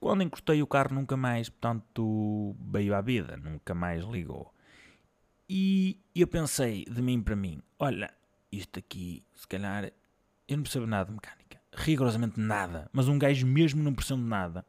Quando 0.01 0.23
encostei 0.23 0.63
o 0.63 0.67
carro 0.67 0.95
nunca 0.95 1.17
mais, 1.17 1.49
portanto, 1.49 2.57
veio 2.61 2.95
à 2.95 3.01
vida, 3.01 3.37
nunca 3.37 3.75
mais 3.75 4.05
ligou. 4.05 4.53
E 5.49 6.01
eu 6.15 6.27
pensei 6.27 6.85
de 6.85 7.03
mim 7.03 7.23
para 7.23 7.37
mim, 7.37 7.63
olha, 7.79 8.13
isto 8.51 8.79
aqui, 8.79 9.23
se 9.35 9.47
calhar, 9.47 9.93
eu 10.49 10.57
não 10.57 10.65
percebo 10.65 10.87
nada 10.87 11.07
de 11.07 11.13
mecânica, 11.13 11.61
rigorosamente 11.75 12.41
nada, 12.41 12.89
mas 12.93 13.09
um 13.09 13.19
gajo 13.19 13.47
mesmo 13.47 13.83
não 13.83 13.95
percebe 13.95 14.23
nada, 14.23 14.65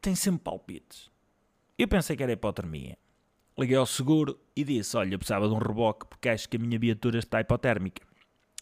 tem 0.00 0.14
sempre 0.14 0.42
palpites. 0.42 1.10
Eu 1.78 1.88
pensei 1.88 2.16
que 2.16 2.22
era 2.22 2.32
hipotermia. 2.32 2.96
Liguei 3.58 3.76
ao 3.76 3.86
seguro 3.86 4.38
e 4.54 4.62
disse, 4.64 4.96
olha, 4.96 5.14
eu 5.14 5.18
precisava 5.18 5.48
de 5.48 5.54
um 5.54 5.58
reboque 5.58 6.06
porque 6.06 6.28
acho 6.28 6.48
que 6.48 6.56
a 6.56 6.60
minha 6.60 6.78
viatura 6.78 7.18
está 7.18 7.40
hipotérmica. 7.40 8.05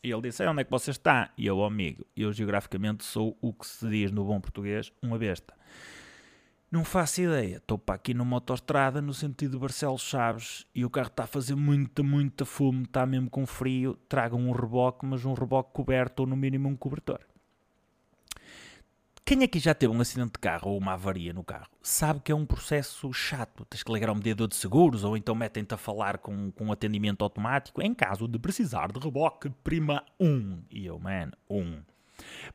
E 0.05 0.13
ele 0.13 0.21
disse, 0.21 0.47
onde 0.47 0.61
é 0.61 0.65
que 0.65 0.71
você 0.71 0.91
está? 0.91 1.33
E 1.35 1.47
eu, 1.47 1.65
amigo, 1.65 2.05
eu 2.15 2.31
geograficamente 2.31 3.03
sou 3.03 3.39
o 3.41 3.55
que 3.55 3.67
se 3.67 3.89
diz 3.89 4.13
no 4.13 4.23
bom 4.23 4.39
português, 4.39 4.93
uma 5.01 5.19
besta. 5.19 5.55
Não 6.71 6.85
faço 6.85 7.23
ideia. 7.23 7.57
Estou 7.57 7.79
para 7.79 7.95
aqui 7.95 8.13
numa 8.13 8.37
autostrada 8.37 9.01
no 9.01 9.15
sentido 9.15 9.59
Barcelos 9.59 10.03
Chaves 10.03 10.67
e 10.75 10.85
o 10.85 10.91
carro 10.91 11.07
está 11.07 11.25
a 11.25 11.27
fazer 11.27 11.55
muita, 11.55 12.03
muita 12.03 12.45
fumo, 12.45 12.83
está 12.83 13.07
mesmo 13.07 13.31
com 13.31 13.47
frio. 13.47 13.97
Tragam 14.07 14.41
um 14.41 14.53
reboque, 14.53 15.07
mas 15.07 15.25
um 15.25 15.33
reboque 15.33 15.73
coberto 15.73 16.21
ou 16.21 16.27
no 16.27 16.37
mínimo 16.37 16.69
um 16.69 16.77
cobertor. 16.77 17.21
Quem 19.27 19.43
aqui 19.43 19.59
já 19.59 19.73
teve 19.75 19.91
um 19.91 20.03
acidente 20.03 20.33
de 20.33 20.39
carro 20.39 20.73
ou 20.73 20.79
uma 20.79 20.93
avaria 20.93 21.33
no 21.33 21.43
carro 21.43 21.71
sabe 21.81 22.21
que 22.21 22.31
é 22.31 22.35
um 22.35 22.45
processo 22.45 23.11
chato. 23.11 23.65
Tens 23.65 23.83
que 23.83 23.91
ligar 23.91 24.11
ao 24.11 24.15
mediador 24.15 24.47
de 24.47 24.55
seguros 24.55 25.03
ou 25.03 25.17
então 25.17 25.35
metem-te 25.35 25.73
a 25.73 25.79
falar 25.79 26.19
com, 26.19 26.51
com 26.51 26.71
atendimento 26.71 27.25
automático 27.25 27.81
em 27.81 27.95
caso 27.95 28.29
de 28.29 28.39
precisar 28.39 28.93
de 28.93 29.01
reboque, 29.01 29.49
prima 29.65 30.05
1. 30.21 30.27
Um. 30.27 30.63
E 30.71 30.85
eu, 30.85 30.99
man, 30.99 31.31
1. 31.49 31.59
Um. 31.59 31.83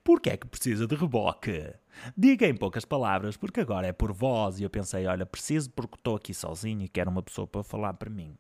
Porquê 0.03 0.29
é 0.29 0.38
que 0.38 0.45
precisa 0.45 0.85
de 0.85 0.93
reboque? 0.93 1.73
Diga 2.15 2.45
em 2.45 2.55
poucas 2.55 2.85
palavras, 2.85 3.35
porque 3.35 3.61
agora 3.61 3.88
é 3.88 3.91
por 3.91 4.13
voz. 4.13 4.59
E 4.59 4.63
eu 4.63 4.69
pensei, 4.69 5.07
olha, 5.07 5.25
preciso 5.25 5.71
porque 5.71 5.95
estou 5.95 6.17
aqui 6.17 6.35
sozinho 6.35 6.83
e 6.83 6.88
quero 6.88 7.09
uma 7.09 7.23
pessoa 7.23 7.47
para 7.47 7.63
falar 7.63 7.93
para 7.95 8.11
mim. 8.11 8.38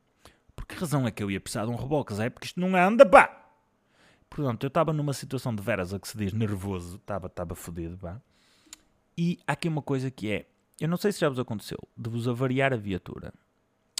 Por 0.55 0.67
que 0.67 0.75
razão 0.75 1.07
é 1.07 1.11
que 1.11 1.23
eu 1.23 1.31
ia 1.31 1.41
precisar 1.41 1.65
de 1.65 1.71
um 1.71 1.75
reboque, 1.75 2.13
Zé? 2.13 2.29
Porque 2.29 2.45
isto 2.45 2.59
não 2.59 2.75
anda, 2.75 3.07
pá! 3.07 3.38
Portanto, 4.29 4.63
eu 4.63 4.67
estava 4.67 4.93
numa 4.93 5.13
situação 5.13 5.53
de 5.53 5.61
veras 5.61 5.93
a 5.93 5.99
que 5.99 6.07
se 6.07 6.17
diz 6.17 6.31
nervoso, 6.33 6.97
estava, 6.97 7.27
estava 7.27 7.55
fodido, 7.55 7.97
pá. 7.97 8.21
E 9.17 9.39
há 9.45 9.53
aqui 9.53 9.67
uma 9.67 9.81
coisa 9.81 10.09
que 10.09 10.31
é, 10.31 10.45
eu 10.79 10.87
não 10.87 10.97
sei 10.97 11.11
se 11.11 11.19
já 11.19 11.27
vos 11.27 11.39
aconteceu, 11.39 11.79
de 11.97 12.09
vos 12.09 12.27
avariar 12.27 12.71
a 12.71 12.77
viatura. 12.77 13.33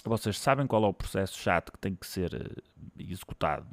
Vocês 0.04 0.38
sabem 0.38 0.66
qual 0.66 0.84
é 0.84 0.86
o 0.86 0.94
processo 0.94 1.38
chato 1.38 1.72
que 1.72 1.78
tem 1.78 1.94
que 1.94 2.06
ser 2.06 2.32
uh, 2.32 2.62
executado, 2.98 3.66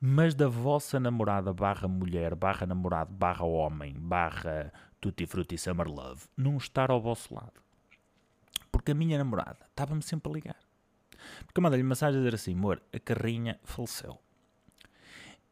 mas 0.00 0.34
da 0.34 0.48
vossa 0.48 1.00
namorada 1.00 1.52
barra 1.52 1.88
mulher, 1.88 2.34
barra 2.36 2.66
namorado, 2.66 3.12
barra 3.12 3.44
homem, 3.44 3.94
barra 3.98 4.72
tutti 5.00 5.26
frutti 5.26 5.58
summer 5.58 5.88
love, 5.88 6.26
não 6.36 6.56
estar 6.56 6.90
ao 6.90 7.00
vosso 7.00 7.34
lado. 7.34 7.60
Porque 8.70 8.92
a 8.92 8.94
minha 8.94 9.18
namorada 9.18 9.66
estava-me 9.70 10.02
sempre 10.02 10.30
a 10.30 10.34
ligar. 10.34 10.56
Porque 11.44 11.58
eu 11.58 11.62
mandei-lhe 11.62 11.82
mensagem 11.82 12.20
a 12.20 12.22
dizer 12.22 12.34
assim, 12.34 12.54
amor, 12.54 12.80
a 12.94 12.98
carrinha 13.00 13.58
faleceu. 13.64 14.18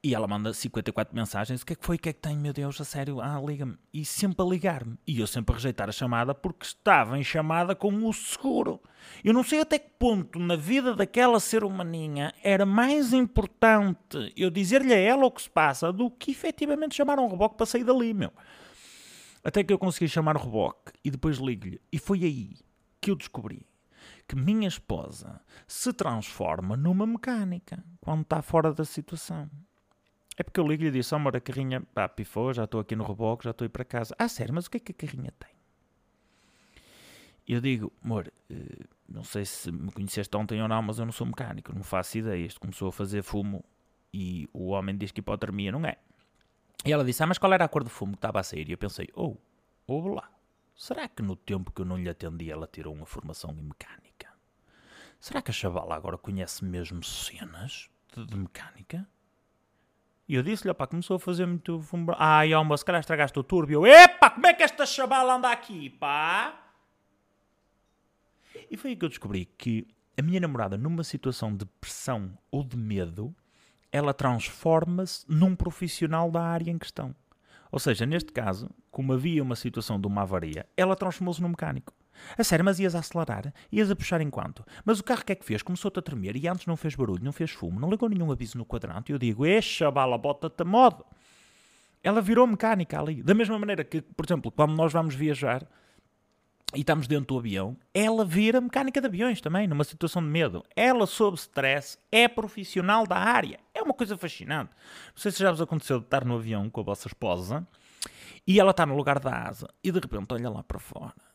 E 0.00 0.14
ela 0.14 0.28
manda 0.28 0.55
54 0.55 1.12
mensagens. 1.12 1.61
O 1.61 1.67
que 1.67 1.73
é 1.73 1.76
que 1.76 1.85
foi? 1.85 1.97
O 1.97 1.99
que 1.99 2.09
é 2.09 2.12
que 2.12 2.21
tem? 2.21 2.37
Meu 2.37 2.52
Deus, 2.52 2.81
a 2.81 2.85
sério? 2.85 3.21
Ah, 3.21 3.40
liga-me. 3.45 3.76
E 3.93 4.05
sempre 4.05 4.47
a 4.47 4.49
ligar-me. 4.49 4.97
E 5.05 5.19
eu 5.19 5.26
sempre 5.26 5.52
a 5.52 5.57
rejeitar 5.57 5.88
a 5.88 5.93
chamada 5.93 6.33
porque 6.33 6.67
estava 6.67 7.19
em 7.19 7.25
chamada 7.25 7.75
com 7.75 7.93
o 8.07 8.12
seguro. 8.12 8.81
Eu 9.25 9.35
não 9.35 9.43
sei 9.43 9.61
até 9.61 9.76
que 9.76 9.90
ponto 9.99 10.38
na 10.38 10.55
vida 10.55 10.95
daquela 10.95 11.40
ser 11.40 11.64
humaninha 11.64 12.33
era 12.45 12.64
mais 12.64 13.12
importante 13.12 14.33
eu 14.37 14.50
dizer-lhe 14.50 14.95
a 14.95 14.99
ela 14.99 15.26
o 15.26 15.33
que 15.33 15.43
se 15.43 15.50
passa 15.50 15.93
do 15.93 16.09
que 16.09 16.31
efetivamente 16.31 16.95
chamar 16.95 17.19
um 17.19 17.28
reboque 17.28 17.57
para 17.57 17.67
sair 17.67 17.83
dali, 17.83 18.14
meu. 18.14 18.33
Até 19.43 19.64
que 19.64 19.73
eu 19.73 19.78
consegui 19.81 20.09
chamar 20.09 20.37
o 20.37 20.40
reboque 20.40 20.93
e 21.05 21.11
depois 21.11 21.38
ligo-lhe. 21.38 21.81
E 21.90 21.99
foi 21.99 22.23
aí 22.23 22.55
que 23.00 23.11
eu 23.11 23.17
descobri 23.17 23.67
que 24.28 24.37
minha 24.37 24.69
esposa 24.69 25.40
se 25.67 25.93
transforma 25.93 26.76
numa 26.76 27.05
mecânica 27.05 27.83
quando 28.00 28.23
está 28.23 28.43
fora 28.43 28.73
da 28.73 28.85
situação. 28.85 29.50
É 30.38 30.45
porque 30.45 30.61
eu 30.61 30.66
ligo 30.68 30.85
e 30.85 30.90
disse, 30.92 31.12
amor, 31.16 31.37
a 31.37 31.40
carrinha, 31.40 31.80
pá, 31.80 32.09
pifou, 32.09 32.54
já 32.54 32.62
estou 32.62 32.78
aqui 32.78 32.95
no 32.95 33.02
reboque, 33.02 33.42
já 33.42 33.50
estou 33.50 33.64
a 33.64 33.66
ir 33.66 33.71
para 33.71 33.85
casa. 33.85 34.14
Ah, 34.16 34.28
sério, 34.28 34.54
mas 34.54 34.66
o 34.66 34.71
que 34.71 34.76
é 34.76 34.80
que 34.80 34.92
a 34.92 34.95
carrinha 34.95 35.33
tem? 35.37 35.50
Eu 37.45 37.61
digo, 37.61 37.92
amor, 38.04 38.33
eh, 38.49 38.87
não 39.09 39.25
sei 39.25 39.45
se 39.45 39.73
me 39.73 39.90
conheceste 39.90 40.37
ontem 40.37 40.62
ou 40.62 40.68
não, 40.68 40.80
mas 40.80 41.00
eu 41.00 41.04
não 41.04 41.11
sou 41.11 41.26
mecânico, 41.26 41.75
não 41.75 41.83
faço 41.83 42.18
ideia. 42.18 42.47
Isto 42.47 42.61
começou 42.61 42.88
a 42.88 42.92
fazer 42.92 43.23
fumo 43.23 43.64
e 44.14 44.49
o 44.52 44.68
homem 44.68 44.97
diz 44.97 45.11
que 45.11 45.18
hipotermia 45.18 45.73
não 45.73 45.85
é. 45.85 45.97
E 46.85 46.92
ela 46.92 47.04
disse, 47.04 47.21
ah, 47.21 47.26
mas 47.26 47.37
qual 47.38 47.52
era 47.52 47.64
a 47.64 47.68
cor 47.68 47.83
do 47.83 47.90
fumo 47.90 48.12
que 48.12 48.18
estava 48.18 48.38
a 48.38 48.45
sair? 48.45 48.68
E 48.68 48.73
eu 48.73 48.78
pensei, 48.78 49.09
oh, 49.14 49.37
ouve 49.88 50.11
lá, 50.11 50.30
será 50.76 51.09
que 51.09 51.21
no 51.21 51.35
tempo 51.35 51.73
que 51.73 51.80
eu 51.80 51.85
não 51.85 51.97
lhe 51.97 52.09
atendi 52.09 52.49
ela 52.49 52.68
tirou 52.68 52.95
uma 52.95 53.07
formação 53.07 53.50
em 53.50 53.62
mecânica? 53.62 54.28
Será 55.18 55.42
que 55.42 55.50
a 55.50 55.54
chavala 55.54 55.97
agora 55.97 56.16
conhece 56.16 56.64
mesmo 56.64 57.02
cenas 57.02 57.90
de, 58.14 58.25
de 58.25 58.37
mecânica? 58.37 59.04
E 60.28 60.35
eu 60.35 60.42
disse-lhe, 60.42 60.75
pá, 60.75 60.87
começou 60.87 61.16
a 61.16 61.18
fazer 61.18 61.47
muito 61.47 61.80
fumo. 61.80 62.12
Ai, 62.18 62.52
ó, 62.52 62.76
se 62.76 62.85
calhar 62.85 63.00
estragaste 63.00 63.38
o 63.38 63.42
turbo. 63.42 63.73
E 63.73 63.75
eu, 63.75 63.87
epá, 63.87 64.28
como 64.28 64.47
é 64.47 64.52
que 64.52 64.62
esta 64.62 64.85
chavala 64.85 65.37
anda 65.37 65.50
aqui, 65.50 65.88
pá? 65.88 66.54
E 68.70 68.76
foi 68.76 68.90
aí 68.90 68.97
que 68.97 69.04
eu 69.04 69.08
descobri 69.08 69.47
que 69.47 69.87
a 70.18 70.23
minha 70.23 70.40
namorada, 70.40 70.76
numa 70.76 71.02
situação 71.02 71.56
de 71.56 71.64
pressão 71.80 72.37
ou 72.50 72.62
de 72.62 72.76
medo, 72.76 73.35
ela 73.90 74.12
transforma-se 74.12 75.25
num 75.26 75.56
profissional 75.56 76.30
da 76.30 76.42
área 76.42 76.70
em 76.70 76.76
questão. 76.76 77.14
Ou 77.73 77.78
seja, 77.78 78.04
neste 78.04 78.32
caso, 78.32 78.70
como 78.90 79.14
havia 79.14 79.42
uma 79.42 79.56
situação 79.56 79.99
de 79.99 80.06
uma 80.06 80.23
avaria, 80.23 80.66
ela 80.76 80.94
transformou-se 80.94 81.40
num 81.40 81.49
mecânico. 81.49 81.94
A 82.37 82.45
sério, 82.45 82.65
mas 82.65 82.79
ias 82.79 82.95
a 82.95 83.01
acelerar? 83.01 83.53
Ias 83.73 83.91
a 83.91 83.97
puxar 83.97 84.21
enquanto? 84.21 84.65
Mas 84.85 85.01
o 85.01 85.05
carro 85.05 85.25
que 85.25 85.33
é 85.33 85.35
que 85.35 85.45
fez? 85.45 85.63
Começou-te 85.63 85.99
a 85.99 86.03
tremer 86.03 86.37
e 86.37 86.49
antes 86.49 86.67
não 86.67 86.77
fez 86.77 86.95
barulho, 86.95 87.25
não 87.25 87.33
fez 87.33 87.51
fumo, 87.51 87.81
não 87.81 87.91
ligou 87.91 88.09
nenhum 88.09 88.31
aviso 88.31 88.59
no 88.59 88.65
quadrante. 88.65 89.11
E 89.11 89.15
eu 89.15 89.19
digo, 89.19 89.47
eixa, 89.47 89.91
bala, 89.91 90.17
bota-te 90.19 90.63
a 90.63 90.65
modo. 90.65 91.05
Ela 92.03 92.21
virou 92.21 92.47
mecânica 92.47 93.01
ali. 93.01 93.23
Da 93.23 93.35
mesma 93.35 93.59
maneira 93.59 93.85
que, 93.85 94.01
por 94.01 94.25
exemplo, 94.25 94.51
quando 94.51 94.75
nós 94.75 94.93
vamos 94.93 95.15
viajar 95.15 95.67
e 96.75 96.81
estamos 96.81 97.07
dentro 97.07 97.35
do 97.35 97.39
avião, 97.39 97.77
ela 97.95 98.25
vira 98.25 98.61
mecânica 98.61 99.01
de 99.01 99.07
aviões 99.07 99.41
também, 99.41 99.67
numa 99.67 99.85
situação 99.85 100.23
de 100.23 100.29
medo. 100.29 100.63
Ela, 100.77 101.07
sob 101.07 101.37
stress, 101.37 101.99
é 102.13 102.29
profissional 102.29 103.07
da 103.07 103.17
área. 103.17 103.59
É 103.75 103.83
uma 103.83 103.95
coisa 103.95 104.17
fascinante. 104.19 104.71
Não 105.09 105.17
sei 105.17 105.33
se 105.33 105.41
já 105.41 105.51
vos 105.51 105.61
aconteceu 105.61 105.99
de 105.99 106.05
estar 106.05 106.25
no 106.25 106.37
avião 106.37 106.69
com 106.69 106.81
a 106.81 106.85
vossa 106.85 107.09
esposa 107.09 107.67
e 108.47 108.61
ela 108.61 108.71
está 108.71 108.87
no 108.87 108.97
lugar 108.97 109.19
da 109.19 109.49
asa 109.49 109.69
e 109.83 109.91
de 109.91 109.99
repente 109.99 110.33
olha 110.33 110.49
lá 110.49 110.63
para 110.63 110.79
fora 110.79 111.27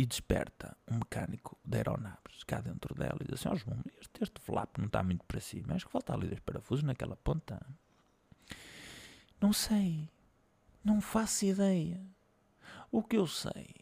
e 0.00 0.06
desperta 0.06 0.74
um 0.90 0.94
mecânico 0.94 1.58
de 1.62 1.76
aeronaves 1.76 2.42
cá 2.46 2.58
dentro 2.62 2.94
dela 2.94 3.18
e 3.20 3.24
diz 3.24 3.34
assim: 3.34 3.50
Ó 3.50 3.52
oh, 3.52 3.56
João, 3.56 3.84
este, 4.00 4.22
este 4.22 4.40
flap 4.40 4.78
não 4.78 4.86
está 4.86 5.02
muito 5.02 5.22
para 5.26 5.38
cima, 5.40 5.74
acho 5.74 5.84
que 5.84 5.92
falta 5.92 6.14
ali 6.14 6.26
dois 6.26 6.40
parafusos 6.40 6.82
naquela 6.82 7.16
ponta. 7.16 7.60
Não 9.38 9.52
sei, 9.52 10.08
não 10.82 11.02
faço 11.02 11.44
ideia. 11.44 12.00
O 12.90 13.02
que 13.02 13.18
eu 13.18 13.26
sei 13.26 13.74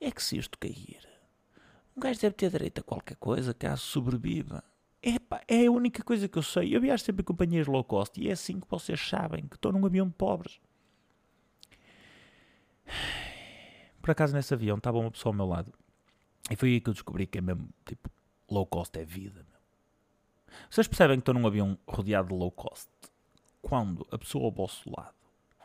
é 0.00 0.10
que 0.10 0.20
se 0.20 0.36
isto 0.36 0.58
cair, 0.58 1.08
um 1.96 2.00
gajo 2.00 2.20
deve 2.20 2.34
ter 2.34 2.50
direito 2.50 2.80
a 2.80 2.82
qualquer 2.82 3.16
coisa 3.16 3.54
caso 3.54 3.82
sobreviva. 3.82 4.64
Epá, 5.00 5.40
é 5.46 5.66
a 5.66 5.70
única 5.70 6.02
coisa 6.02 6.26
que 6.26 6.36
eu 6.36 6.42
sei. 6.42 6.74
Eu 6.74 6.80
viajo 6.80 7.04
sempre 7.04 7.22
em 7.22 7.26
companhias 7.26 7.68
low 7.68 7.84
cost 7.84 8.20
e 8.20 8.28
é 8.28 8.32
assim 8.32 8.58
que 8.58 8.66
vocês 8.68 9.00
sabem 9.00 9.46
que 9.46 9.54
estou 9.54 9.70
num 9.70 9.86
avião 9.86 10.08
de 10.08 10.14
pobres. 10.14 10.58
Por 14.04 14.10
acaso 14.10 14.36
nesse 14.36 14.52
avião 14.52 14.76
estava 14.76 14.98
uma 14.98 15.10
pessoa 15.10 15.30
ao 15.30 15.34
meu 15.34 15.46
lado. 15.46 15.72
E 16.50 16.56
foi 16.56 16.72
aí 16.72 16.80
que 16.82 16.90
eu 16.90 16.92
descobri 16.92 17.26
que 17.26 17.38
é 17.38 17.40
mesmo, 17.40 17.70
tipo, 17.86 18.10
low 18.50 18.66
cost 18.66 18.94
é 18.98 19.02
vida. 19.02 19.42
Meu. 19.50 20.58
Vocês 20.68 20.86
percebem 20.86 21.16
que 21.16 21.22
estou 21.22 21.32
num 21.32 21.46
avião 21.46 21.78
rodeado 21.88 22.28
de 22.28 22.34
low 22.34 22.50
cost. 22.50 22.90
Quando 23.62 24.06
a 24.12 24.18
pessoa 24.18 24.44
ao 24.44 24.52
vosso 24.52 24.90
lado, 24.94 25.14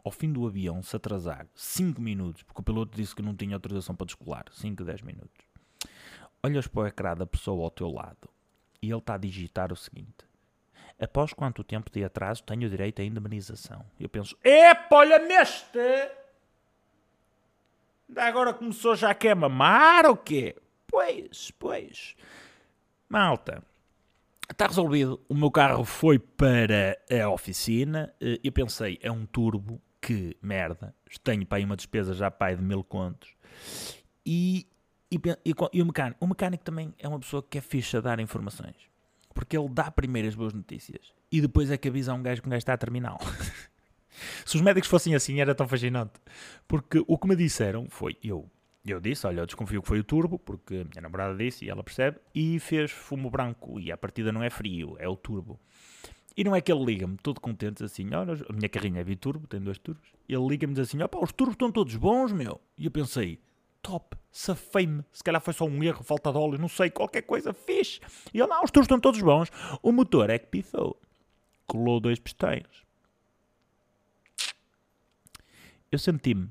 ao 0.06 0.10
fim 0.10 0.32
do 0.32 0.48
avião, 0.48 0.82
se 0.82 0.96
atrasar 0.96 1.48
5 1.54 2.00
minutos, 2.00 2.42
porque 2.44 2.62
o 2.62 2.64
piloto 2.64 2.96
disse 2.96 3.14
que 3.14 3.22
não 3.22 3.36
tinha 3.36 3.58
autorização 3.58 3.94
para 3.94 4.06
descolar, 4.06 4.46
5, 4.54 4.86
10 4.86 5.02
minutos, 5.02 5.46
olhas 6.42 6.66
para 6.66 6.84
o 6.84 6.88
ecrã 6.88 7.18
da 7.18 7.26
pessoa 7.26 7.66
ao 7.66 7.70
teu 7.70 7.92
lado 7.92 8.30
e 8.82 8.90
ele 8.90 9.00
está 9.00 9.16
a 9.16 9.18
digitar 9.18 9.74
o 9.74 9.76
seguinte: 9.76 10.26
Após 10.98 11.34
quanto 11.34 11.62
tempo 11.62 11.92
de 11.92 12.06
atraso 12.06 12.42
tenho 12.44 12.70
direito 12.70 13.02
à 13.02 13.04
indemnização? 13.04 13.86
Eu 14.00 14.08
penso: 14.08 14.38
Epa, 14.46 14.96
olha 14.96 15.28
Agora 18.16 18.54
começou 18.54 18.96
já 18.96 19.12
a 19.12 19.16
quer 19.16 19.36
mamar 19.36 20.06
ou 20.06 20.18
quê? 20.18 20.56
Pois, 20.88 21.52
pois. 21.52 22.16
Malta, 23.08 23.64
está 24.50 24.68
resolvido. 24.68 25.22
O 25.30 25.36
meu 25.36 25.52
carro 25.52 25.84
foi 25.84 26.18
para 26.18 26.98
a 27.24 27.30
oficina. 27.30 28.14
Eh, 28.20 28.40
eu 28.44 28.52
pensei, 28.52 29.00
é 29.02 29.12
um 29.12 29.26
turbo, 29.26 29.82
que 30.02 30.36
merda. 30.42 30.96
Tenho 31.24 31.46
para 31.46 31.58
aí 31.58 31.66
uma 31.66 31.76
despesa 31.76 32.14
já 32.14 32.32
pai 32.32 32.56
de 32.56 32.62
mil 32.62 32.84
contos. 32.84 33.36
E, 34.26 34.68
e, 35.12 35.16
e, 35.46 35.54
e, 35.74 35.82
o 35.82 35.86
mecânico. 35.86 36.18
O 36.24 36.28
mecânico 36.28 36.64
também 36.64 36.94
é 36.98 37.08
uma 37.08 37.20
pessoa 37.20 37.44
que 37.44 37.58
é 37.58 37.62
ficha 37.62 37.98
a 37.98 38.02
dar 38.02 38.20
informações. 38.20 38.76
Porque 39.34 39.58
ele 39.58 39.70
dá 39.70 39.92
primeiro 39.92 40.28
as 40.28 40.36
boas 40.36 40.54
notícias. 40.54 41.14
E 41.32 41.42
depois 41.42 41.70
é 41.70 41.78
que 41.78 41.88
avisa 41.88 42.14
um 42.14 42.24
gajo 42.24 42.42
que 42.42 42.48
um 42.48 42.52
gajo 42.52 42.60
está 42.60 42.74
a 42.74 42.78
terminal. 42.78 43.20
Se 44.46 44.56
os 44.56 44.62
médicos 44.62 44.90
fossem 44.90 45.16
assim, 45.16 45.40
era 45.40 45.54
tão 45.56 45.68
fascinante. 45.68 46.14
Porque 46.68 47.04
o 47.08 47.18
que 47.18 47.28
me 47.28 47.36
disseram 47.36 47.88
foi: 47.90 48.18
eu, 48.24 48.50
eu 48.86 49.00
disse, 49.00 49.28
olha, 49.28 49.42
eu 49.42 49.46
desconfio 49.46 49.82
que 49.82 49.88
foi 49.88 50.00
o 50.00 50.04
turbo, 50.04 50.40
porque 50.40 50.76
a 50.76 50.86
minha 50.86 51.02
namorada 51.02 51.36
disse 51.36 51.66
e 51.66 51.70
ela 51.70 51.84
percebe, 51.84 52.18
e 52.34 52.60
fez 52.60 52.92
fumo 52.92 53.30
branco. 53.30 53.80
E 53.80 53.92
a 53.92 53.98
partida 53.98 54.32
não 54.32 54.44
é 54.44 54.50
frio, 54.50 54.96
é 55.00 55.08
o 55.08 55.16
turbo. 55.16 55.60
E 56.36 56.44
não 56.44 56.56
é 56.56 56.62
que 56.62 56.72
ele 56.72 56.86
liga-me 56.86 57.18
todo 57.18 57.42
contente 57.42 57.84
assim: 57.84 58.14
olha, 58.14 58.34
a 58.48 58.54
minha 58.54 58.70
carrinha 58.70 59.02
é 59.02 59.04
biturbo, 59.04 59.48
tem 59.48 59.60
dois 59.60 59.78
turbos. 59.78 60.10
Ele 60.28 60.48
liga-me 60.48 60.74
diz 60.74 60.88
assim: 60.88 60.98
os 61.22 61.32
turbos 61.32 61.56
estão 61.56 61.72
todos 61.72 61.96
bons, 61.96 62.32
meu. 62.32 62.62
E 62.78 62.86
eu 62.86 62.92
pensei: 62.92 63.40
top, 63.82 64.16
safei-me. 64.32 65.04
Se 65.12 65.24
calhar 65.24 65.42
foi 65.42 65.54
só 65.54 65.66
um 65.66 65.84
erro, 65.84 66.04
falta 66.04 66.32
de 66.32 66.38
óleo, 66.38 66.58
não 66.58 66.70
sei, 66.70 66.90
qualquer 66.90 67.24
coisa, 67.24 67.54
fixe. 67.54 68.00
E 68.34 68.40
ele: 68.40 68.48
não, 68.48 68.64
os 68.64 68.72
turbos 68.72 68.86
estão 68.86 69.00
todos 69.00 69.22
bons. 69.22 69.50
O 69.82 69.92
motor 69.92 70.30
é 70.30 70.40
que 70.40 70.48
pifou. 70.48 71.00
Colou 71.68 72.00
dois 72.00 72.20
pistões 72.20 72.89
eu 75.92 76.00
senti-me 76.00 76.50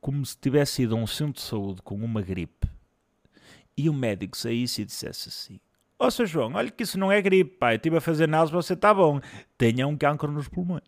como 0.00 0.24
se 0.26 0.36
tivesse 0.36 0.82
ido 0.82 0.96
a 0.96 0.98
um 0.98 1.06
centro 1.06 1.34
de 1.34 1.42
saúde 1.42 1.82
com 1.82 1.94
uma 1.94 2.20
gripe 2.20 2.68
e 3.76 3.88
o 3.88 3.92
médico 3.92 4.36
saísse 4.36 4.82
e 4.82 4.84
dissesse 4.84 5.28
assim: 5.28 5.60
Ó, 5.98 6.06
oh, 6.06 6.10
Sr. 6.10 6.26
João, 6.26 6.54
olha 6.54 6.70
que 6.70 6.82
isso 6.82 6.98
não 6.98 7.10
é 7.12 7.22
gripe, 7.22 7.56
pai. 7.58 7.76
Estive 7.76 7.96
a 7.96 8.00
fazer 8.00 8.26
náuseas, 8.26 8.66
você 8.66 8.74
está 8.74 8.92
bom. 8.92 9.20
Tenha 9.56 9.86
um 9.86 9.96
cancro 9.96 10.30
nos 10.30 10.48
pulmões. 10.48 10.82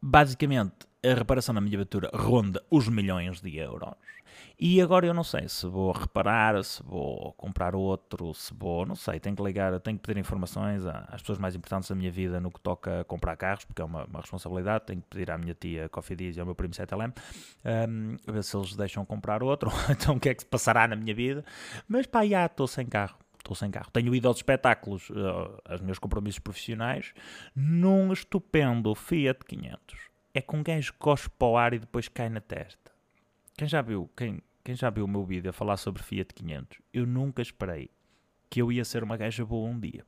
Basicamente, 0.00 0.74
a 1.04 1.14
reparação 1.14 1.54
na 1.54 1.60
minha 1.60 1.76
viatura 1.76 2.10
ronda 2.14 2.62
os 2.70 2.88
milhões 2.88 3.40
de 3.40 3.56
euros. 3.58 3.94
E 4.58 4.80
agora 4.80 5.06
eu 5.06 5.12
não 5.12 5.24
sei 5.24 5.48
se 5.48 5.66
vou 5.66 5.90
reparar, 5.92 6.62
se 6.62 6.82
vou 6.82 7.32
comprar 7.32 7.74
outro, 7.74 8.32
se 8.34 8.54
vou, 8.54 8.86
não 8.86 8.94
sei, 8.94 9.18
tenho 9.18 9.34
que 9.34 9.42
ligar, 9.42 9.78
tenho 9.80 9.98
que 9.98 10.06
pedir 10.06 10.20
informações 10.20 10.86
às 10.86 11.20
pessoas 11.20 11.38
mais 11.38 11.56
importantes 11.56 11.88
da 11.88 11.94
minha 11.94 12.10
vida 12.10 12.40
no 12.40 12.50
que 12.50 12.60
toca 12.60 13.00
a 13.00 13.04
comprar 13.04 13.36
carros, 13.36 13.64
porque 13.64 13.82
é 13.82 13.84
uma, 13.84 14.04
uma 14.04 14.20
responsabilidade, 14.20 14.86
tenho 14.86 15.02
que 15.02 15.08
pedir 15.08 15.30
à 15.30 15.38
minha 15.38 15.54
tia 15.54 15.88
Coffee 15.88 16.16
Diz 16.16 16.36
e 16.36 16.40
ao 16.40 16.46
meu 16.46 16.54
primo 16.54 16.72
7LM, 16.72 17.12
um, 17.88 18.16
a 18.26 18.32
ver 18.32 18.44
se 18.44 18.56
eles 18.56 18.76
deixam 18.76 19.04
comprar 19.04 19.42
outro, 19.42 19.70
então 19.90 20.16
o 20.16 20.20
que 20.20 20.28
é 20.28 20.34
que 20.34 20.42
se 20.42 20.48
passará 20.48 20.86
na 20.86 20.94
minha 20.94 21.14
vida, 21.14 21.44
mas 21.88 22.06
pá, 22.06 22.24
já 22.24 22.46
estou 22.46 22.66
sem 22.66 22.86
carro. 22.86 23.18
Estou 23.36 23.54
sem 23.54 23.70
carro. 23.70 23.90
Tenho 23.92 24.14
ido 24.14 24.26
aos 24.26 24.38
espetáculos, 24.38 25.10
uh, 25.10 25.60
aos 25.66 25.82
meus 25.82 25.98
compromissos 25.98 26.38
profissionais, 26.38 27.12
num 27.54 28.10
estupendo 28.10 28.94
Fiat 28.94 29.44
500. 29.44 30.13
É 30.36 30.42
com 30.42 30.56
um 30.56 30.62
gajo 30.64 30.92
que 30.92 30.98
cospe 30.98 31.30
para 31.38 31.46
o 31.46 31.56
ar 31.56 31.72
e 31.74 31.78
depois 31.78 32.08
cai 32.08 32.28
na 32.28 32.40
testa. 32.40 32.90
Quem 33.56 33.68
já 33.68 33.80
viu, 33.80 34.10
quem, 34.16 34.42
quem 34.64 34.74
já 34.74 34.90
viu 34.90 35.04
o 35.04 35.08
meu 35.08 35.24
vídeo 35.24 35.48
a 35.48 35.52
falar 35.52 35.76
sobre 35.76 36.02
Fiat 36.02 36.34
500, 36.34 36.78
eu 36.92 37.06
nunca 37.06 37.40
esperei 37.40 37.88
que 38.50 38.60
eu 38.60 38.72
ia 38.72 38.84
ser 38.84 39.04
uma 39.04 39.16
gaja 39.16 39.44
boa 39.46 39.70
um 39.70 39.78
dia. 39.78 40.04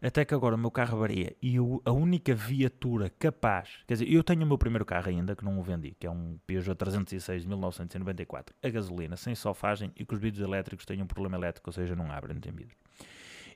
Até 0.00 0.24
que 0.24 0.32
agora 0.32 0.54
o 0.54 0.58
meu 0.58 0.70
carro 0.70 1.00
varia 1.00 1.34
e 1.42 1.56
eu, 1.56 1.82
a 1.84 1.90
única 1.90 2.32
viatura 2.32 3.10
capaz, 3.10 3.82
quer 3.88 3.94
dizer, 3.94 4.08
eu 4.08 4.22
tenho 4.22 4.44
o 4.44 4.46
meu 4.46 4.56
primeiro 4.56 4.84
carro 4.84 5.08
ainda 5.08 5.34
que 5.34 5.44
não 5.44 5.58
o 5.58 5.62
vendi, 5.64 5.96
que 5.98 6.06
é 6.06 6.10
um 6.10 6.38
Peugeot 6.46 6.76
306 6.76 7.42
de 7.42 7.48
1994, 7.48 8.54
a 8.62 8.68
gasolina, 8.68 9.16
sem 9.16 9.34
sofagem 9.34 9.90
e 9.96 10.04
que 10.04 10.14
os 10.14 10.20
vidros 10.20 10.40
elétricos 10.40 10.86
têm 10.86 11.02
um 11.02 11.06
problema 11.08 11.36
elétrico, 11.36 11.68
ou 11.70 11.72
seja, 11.72 11.96
não 11.96 12.12
abrem, 12.12 12.34
não 12.34 12.40
tem 12.40 12.52
vidro. 12.52 12.76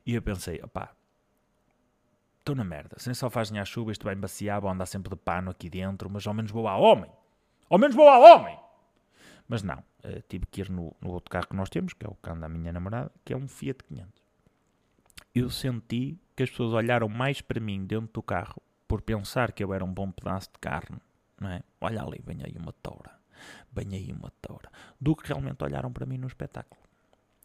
E 0.04 0.14
eu 0.14 0.22
pensei, 0.22 0.60
opá, 0.60 0.92
estou 2.42 2.56
na 2.56 2.64
merda, 2.64 2.96
sem 2.98 3.14
sofagem 3.14 3.58
à 3.58 3.64
chuva, 3.64 3.92
isto 3.92 4.04
vai 4.04 4.14
embaciar, 4.14 4.60
vou 4.60 4.70
andar 4.70 4.86
sempre 4.86 5.10
de 5.10 5.16
pano 5.16 5.50
aqui 5.50 5.70
dentro, 5.70 6.10
mas 6.10 6.26
ao 6.26 6.34
menos 6.34 6.50
vou 6.50 6.68
a 6.68 6.76
homem. 6.76 7.10
Ao 7.70 7.78
menos 7.78 7.96
vou 7.96 8.08
a 8.08 8.18
homem! 8.18 8.58
Mas 9.48 9.62
não, 9.62 9.78
uh, 9.78 10.22
tive 10.28 10.46
que 10.46 10.60
ir 10.60 10.70
no, 10.70 10.94
no, 11.00 11.10
outro 11.10 11.30
carro 11.30 11.46
que 11.46 11.56
nós 11.56 11.70
temos, 11.70 11.94
que 11.94 12.04
é 12.04 12.08
o 12.08 12.14
carro 12.16 12.40
da 12.40 12.48
minha 12.48 12.72
namorada, 12.72 13.10
que 13.24 13.32
é 13.32 13.36
um 13.36 13.46
Fiat 13.46 13.84
500. 13.84 14.10
Eu 15.34 15.50
senti 15.50 16.18
que 16.36 16.42
as 16.42 16.50
pessoas 16.50 16.72
olharam 16.72 17.08
mais 17.08 17.40
para 17.40 17.60
mim 17.60 17.86
dentro 17.86 18.12
do 18.12 18.22
carro 18.22 18.60
por 18.88 19.00
pensar 19.00 19.52
que 19.52 19.62
eu 19.62 19.72
era 19.72 19.84
um 19.84 19.92
bom 19.92 20.10
pedaço 20.10 20.50
de 20.52 20.58
carne, 20.58 20.98
não 21.40 21.48
é? 21.48 21.62
Olha 21.80 22.02
ali, 22.02 22.20
vem 22.24 22.42
aí 22.44 22.56
uma 22.56 22.72
toura, 22.72 23.10
vem 23.72 23.94
aí 23.94 24.12
uma 24.12 24.30
toura, 24.42 24.70
do 25.00 25.14
que 25.14 25.28
realmente 25.28 25.62
olharam 25.62 25.92
para 25.92 26.06
mim 26.06 26.18
no 26.18 26.26
espetáculo. 26.26 26.80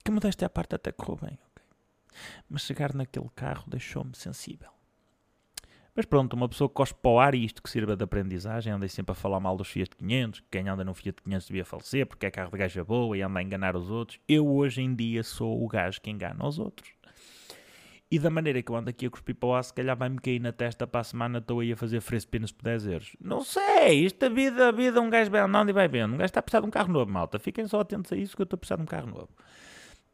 Que 0.03 0.11
modéstia 0.11 0.47
à 0.47 0.49
parte 0.49 0.75
até 0.75 0.91
correu 0.91 1.17
bem, 1.21 1.39
ok? 1.49 1.63
Mas 2.49 2.63
chegar 2.63 2.93
naquele 2.93 3.29
carro 3.35 3.63
deixou-me 3.67 4.15
sensível. 4.15 4.76
Mas 5.97 6.05
pronto, 6.05 6.35
uma 6.35 6.47
pessoa 6.47 6.69
que 6.69 6.75
cospe 6.75 6.99
para 7.01 7.09
o 7.09 7.19
ar 7.19 7.33
e 7.33 7.43
isto 7.43 7.59
que 7.59 7.67
sirva 7.67 7.95
de 7.95 8.03
aprendizagem, 8.03 8.71
andei 8.71 8.87
sempre 8.87 9.13
a 9.13 9.15
falar 9.15 9.39
mal 9.39 9.57
dos 9.57 9.67
Fiat 9.67 9.95
500, 9.95 10.41
que 10.41 10.45
quem 10.51 10.69
anda 10.69 10.83
no 10.83 10.93
Fiat 10.93 11.23
500 11.23 11.47
devia 11.47 11.65
falecer 11.65 12.05
porque 12.05 12.27
é 12.27 12.29
carro 12.29 12.51
de 12.51 12.57
gaja 12.59 12.83
boa 12.83 13.17
e 13.17 13.23
anda 13.23 13.39
a 13.39 13.41
enganar 13.41 13.75
os 13.75 13.89
outros. 13.89 14.19
Eu 14.27 14.47
hoje 14.47 14.83
em 14.83 14.93
dia 14.93 15.23
sou 15.23 15.59
o 15.59 15.67
gajo 15.67 15.99
que 15.99 16.11
engana 16.11 16.45
os 16.45 16.59
outros. 16.59 16.91
E 18.11 18.19
da 18.19 18.29
maneira 18.29 18.61
que 18.61 18.71
eu 18.71 18.75
ando 18.75 18.91
aqui 18.91 19.07
a 19.07 19.09
cuspir 19.09 19.33
para 19.33 19.49
o 19.49 19.55
ar, 19.55 19.63
se 19.63 19.73
calhar 19.73 19.97
vai-me 19.97 20.19
cair 20.19 20.39
na 20.39 20.51
testa 20.51 20.85
para 20.85 21.01
a 21.01 21.03
semana, 21.03 21.39
estou 21.39 21.61
aí 21.61 21.73
a 21.73 21.75
fazer 21.75 21.99
frespinos 21.99 22.51
por 22.51 22.63
10 22.65 22.85
euros. 22.85 23.15
Não 23.19 23.41
sei, 23.43 24.05
isto 24.05 24.23
a 24.23 24.29
vida, 24.29 24.67
a 24.67 24.71
vida, 24.71 25.01
um 25.01 25.09
gajo 25.09 25.31
vai 25.31 25.41
andando 25.41 25.69
e 25.69 25.73
vai 25.73 25.87
vendo. 25.87 26.13
Um 26.13 26.17
gajo 26.17 26.25
está 26.25 26.41
a 26.41 26.43
precisar 26.43 26.61
de 26.61 26.67
um 26.67 26.71
carro 26.71 26.93
novo, 26.93 27.11
malta. 27.11 27.39
Fiquem 27.39 27.65
só 27.67 27.79
atentos 27.79 28.13
a 28.13 28.15
isso 28.15 28.35
que 28.35 28.43
eu 28.43 28.45
estou 28.45 28.55
a 28.55 28.59
precisar 28.59 28.75
de 28.75 28.83
um 28.83 28.85
carro 28.85 29.07
novo. 29.07 29.29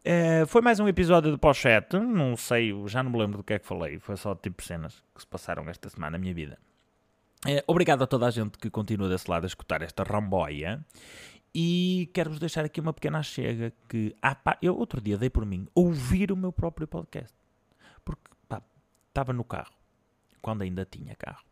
Uh, 0.06 0.46
foi 0.48 0.62
mais 0.62 0.82
um 0.82 0.88
episódio 0.88 1.32
de 1.32 1.38
Pochete. 1.38 1.98
Não 1.98 2.36
sei, 2.36 2.74
já 2.88 3.02
não 3.02 3.10
me 3.10 3.18
lembro 3.18 3.38
do 3.38 3.44
que 3.44 3.54
é 3.54 3.60
que 3.60 3.66
falei. 3.66 4.00
Foi 4.00 4.18
só 4.18 4.36
tipo 4.36 4.62
cenas 4.62 5.02
que 5.16 5.22
se 5.22 5.28
passaram 5.28 5.70
esta 5.70 5.88
semana 5.90 6.12
na 6.12 6.18
minha 6.18 6.34
vida. 6.34 6.60
Uh, 7.46 7.64
obrigado 7.68 8.04
a 8.04 8.08
toda 8.08 8.28
a 8.28 8.32
gente 8.32 8.58
que 8.58 8.70
continua 8.70 9.08
desse 9.08 9.30
lado 9.30 9.46
a 9.46 9.48
escutar 9.48 9.82
esta 9.82 10.04
ramboia. 10.04 10.86
E 11.56 12.10
quero-vos 12.14 12.40
deixar 12.40 12.66
aqui 12.66 12.82
uma 12.82 12.92
pequena 12.92 13.24
chega 13.24 13.72
que 13.88 14.14
ah, 14.22 14.36
pá, 14.36 14.58
eu 14.62 14.76
outro 14.76 15.00
dia 15.00 15.18
dei 15.18 15.30
por 15.30 15.46
mim 15.46 15.68
ouvir 15.74 16.32
o 16.32 16.36
meu 16.36 16.52
próprio 16.52 16.88
podcast. 16.88 17.34
Porque 18.04 18.30
estava 19.08 19.32
no 19.32 19.44
carro, 19.44 19.74
quando 20.42 20.64
ainda 20.64 20.84
tinha 20.84 21.16
carro. 21.16 21.46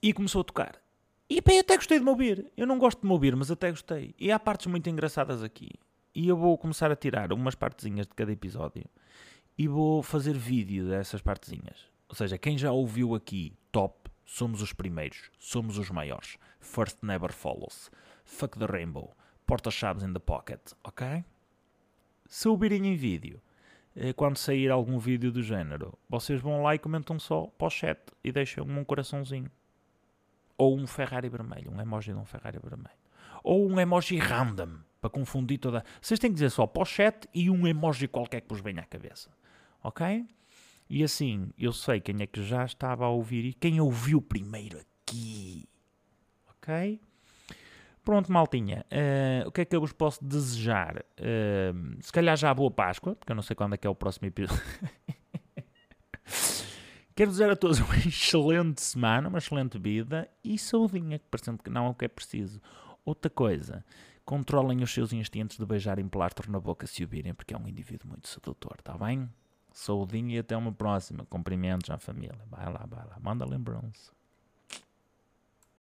E 0.00 0.12
começou 0.12 0.40
a 0.40 0.44
tocar. 0.44 0.83
E 1.36 1.40
bem, 1.40 1.58
até 1.58 1.74
gostei 1.74 1.98
de 1.98 2.04
me 2.04 2.10
ouvir. 2.10 2.46
Eu 2.56 2.64
não 2.64 2.78
gosto 2.78 3.00
de 3.00 3.06
me 3.08 3.12
ouvir, 3.12 3.34
mas 3.34 3.50
até 3.50 3.68
gostei. 3.68 4.14
E 4.16 4.30
há 4.30 4.38
partes 4.38 4.68
muito 4.68 4.88
engraçadas 4.88 5.42
aqui. 5.42 5.70
E 6.14 6.28
eu 6.28 6.36
vou 6.36 6.56
começar 6.56 6.92
a 6.92 6.94
tirar 6.94 7.32
umas 7.32 7.56
partezinhas 7.56 8.06
de 8.06 8.14
cada 8.14 8.30
episódio 8.30 8.84
e 9.58 9.66
vou 9.66 10.00
fazer 10.00 10.38
vídeo 10.38 10.88
dessas 10.88 11.20
partezinhas. 11.20 11.90
Ou 12.08 12.14
seja, 12.14 12.38
quem 12.38 12.56
já 12.56 12.70
ouviu 12.70 13.16
aqui, 13.16 13.52
top, 13.72 14.08
somos 14.24 14.62
os 14.62 14.72
primeiros, 14.72 15.28
somos 15.36 15.76
os 15.76 15.90
maiores. 15.90 16.38
First 16.60 16.98
never 17.02 17.32
follows. 17.32 17.90
Fuck 18.24 18.56
the 18.56 18.66
rainbow. 18.66 19.12
Porta-chaves 19.44 20.04
in 20.04 20.12
the 20.12 20.20
pocket, 20.20 20.60
ok? 20.84 21.24
Se 22.28 22.46
ouvirem 22.46 22.86
em 22.86 22.94
vídeo, 22.94 23.42
eh, 23.96 24.12
quando 24.12 24.36
sair 24.36 24.70
algum 24.70 25.00
vídeo 25.00 25.32
do 25.32 25.42
género, 25.42 25.98
vocês 26.08 26.40
vão 26.40 26.62
lá 26.62 26.76
e 26.76 26.78
comentam 26.78 27.18
só 27.18 27.48
para 27.58 27.66
o 27.66 27.70
chat 27.70 27.98
e 28.22 28.30
deixam 28.30 28.64
um 28.64 28.84
coraçãozinho. 28.84 29.50
Ou 30.56 30.78
um 30.78 30.86
Ferrari 30.86 31.28
vermelho, 31.28 31.70
um 31.70 31.80
emoji 31.80 32.12
de 32.12 32.18
um 32.18 32.24
Ferrari 32.24 32.58
vermelho. 32.62 32.96
Ou 33.42 33.68
um 33.68 33.78
emoji 33.78 34.18
random, 34.18 34.78
para 35.00 35.10
confundir 35.10 35.58
toda. 35.58 35.84
Vocês 36.00 36.18
têm 36.18 36.30
que 36.30 36.34
dizer 36.34 36.50
só 36.50 36.66
pochete 36.66 37.28
e 37.34 37.50
um 37.50 37.66
emoji 37.66 38.08
qualquer 38.08 38.40
que 38.40 38.48
vos 38.48 38.60
venha 38.60 38.80
à 38.80 38.86
cabeça. 38.86 39.30
Ok? 39.82 40.26
E 40.88 41.02
assim, 41.02 41.50
eu 41.58 41.72
sei 41.72 42.00
quem 42.00 42.16
é 42.20 42.26
que 42.26 42.42
já 42.42 42.64
estava 42.64 43.04
a 43.04 43.08
ouvir 43.08 43.44
e 43.44 43.52
quem 43.52 43.80
ouviu 43.80 44.22
primeiro 44.22 44.78
aqui. 44.78 45.68
Ok? 46.50 47.00
Pronto, 48.04 48.30
maltinha. 48.30 48.84
Uh, 48.90 49.48
o 49.48 49.52
que 49.52 49.62
é 49.62 49.64
que 49.64 49.74
eu 49.74 49.80
vos 49.80 49.92
posso 49.92 50.22
desejar? 50.22 50.98
Uh, 51.18 52.02
se 52.02 52.12
calhar 52.12 52.36
já 52.36 52.50
a 52.50 52.54
boa 52.54 52.70
Páscoa, 52.70 53.16
porque 53.16 53.32
eu 53.32 53.36
não 53.36 53.42
sei 53.42 53.56
quando 53.56 53.74
é 53.74 53.78
que 53.78 53.86
é 53.86 53.90
o 53.90 53.94
próximo 53.94 54.28
episódio. 54.28 54.62
Quero 57.16 57.30
dizer 57.30 57.48
a 57.48 57.54
todos 57.54 57.78
uma 57.80 57.96
excelente 57.96 58.82
semana, 58.82 59.28
uma 59.28 59.38
excelente 59.38 59.78
vida 59.78 60.28
e 60.42 60.58
saudinha, 60.58 61.18
que 61.18 61.26
parecendo 61.30 61.62
que 61.62 61.70
não 61.70 61.86
é 61.86 61.88
o 61.90 61.94
que 61.94 62.04
é 62.04 62.08
preciso. 62.08 62.60
Outra 63.04 63.30
coisa, 63.30 63.84
controlem 64.24 64.82
os 64.82 64.92
seus 64.92 65.12
instintos 65.12 65.56
de 65.56 65.64
beijarem 65.64 66.08
plastro 66.08 66.50
na 66.50 66.58
boca 66.58 66.88
se 66.88 67.04
o 67.04 67.06
virem, 67.06 67.32
porque 67.32 67.54
é 67.54 67.56
um 67.56 67.68
indivíduo 67.68 68.08
muito 68.08 68.26
sedutor, 68.26 68.76
está 68.80 68.98
bem? 68.98 69.30
Saudinha 69.72 70.36
e 70.36 70.38
até 70.38 70.56
uma 70.56 70.72
próxima. 70.72 71.24
Cumprimentos 71.26 71.88
à 71.90 71.98
família. 71.98 72.40
Vai 72.50 72.66
lá, 72.66 72.84
vai 72.88 73.04
lá. 73.06 73.16
Manda 73.20 73.44
lembrança. 73.44 74.12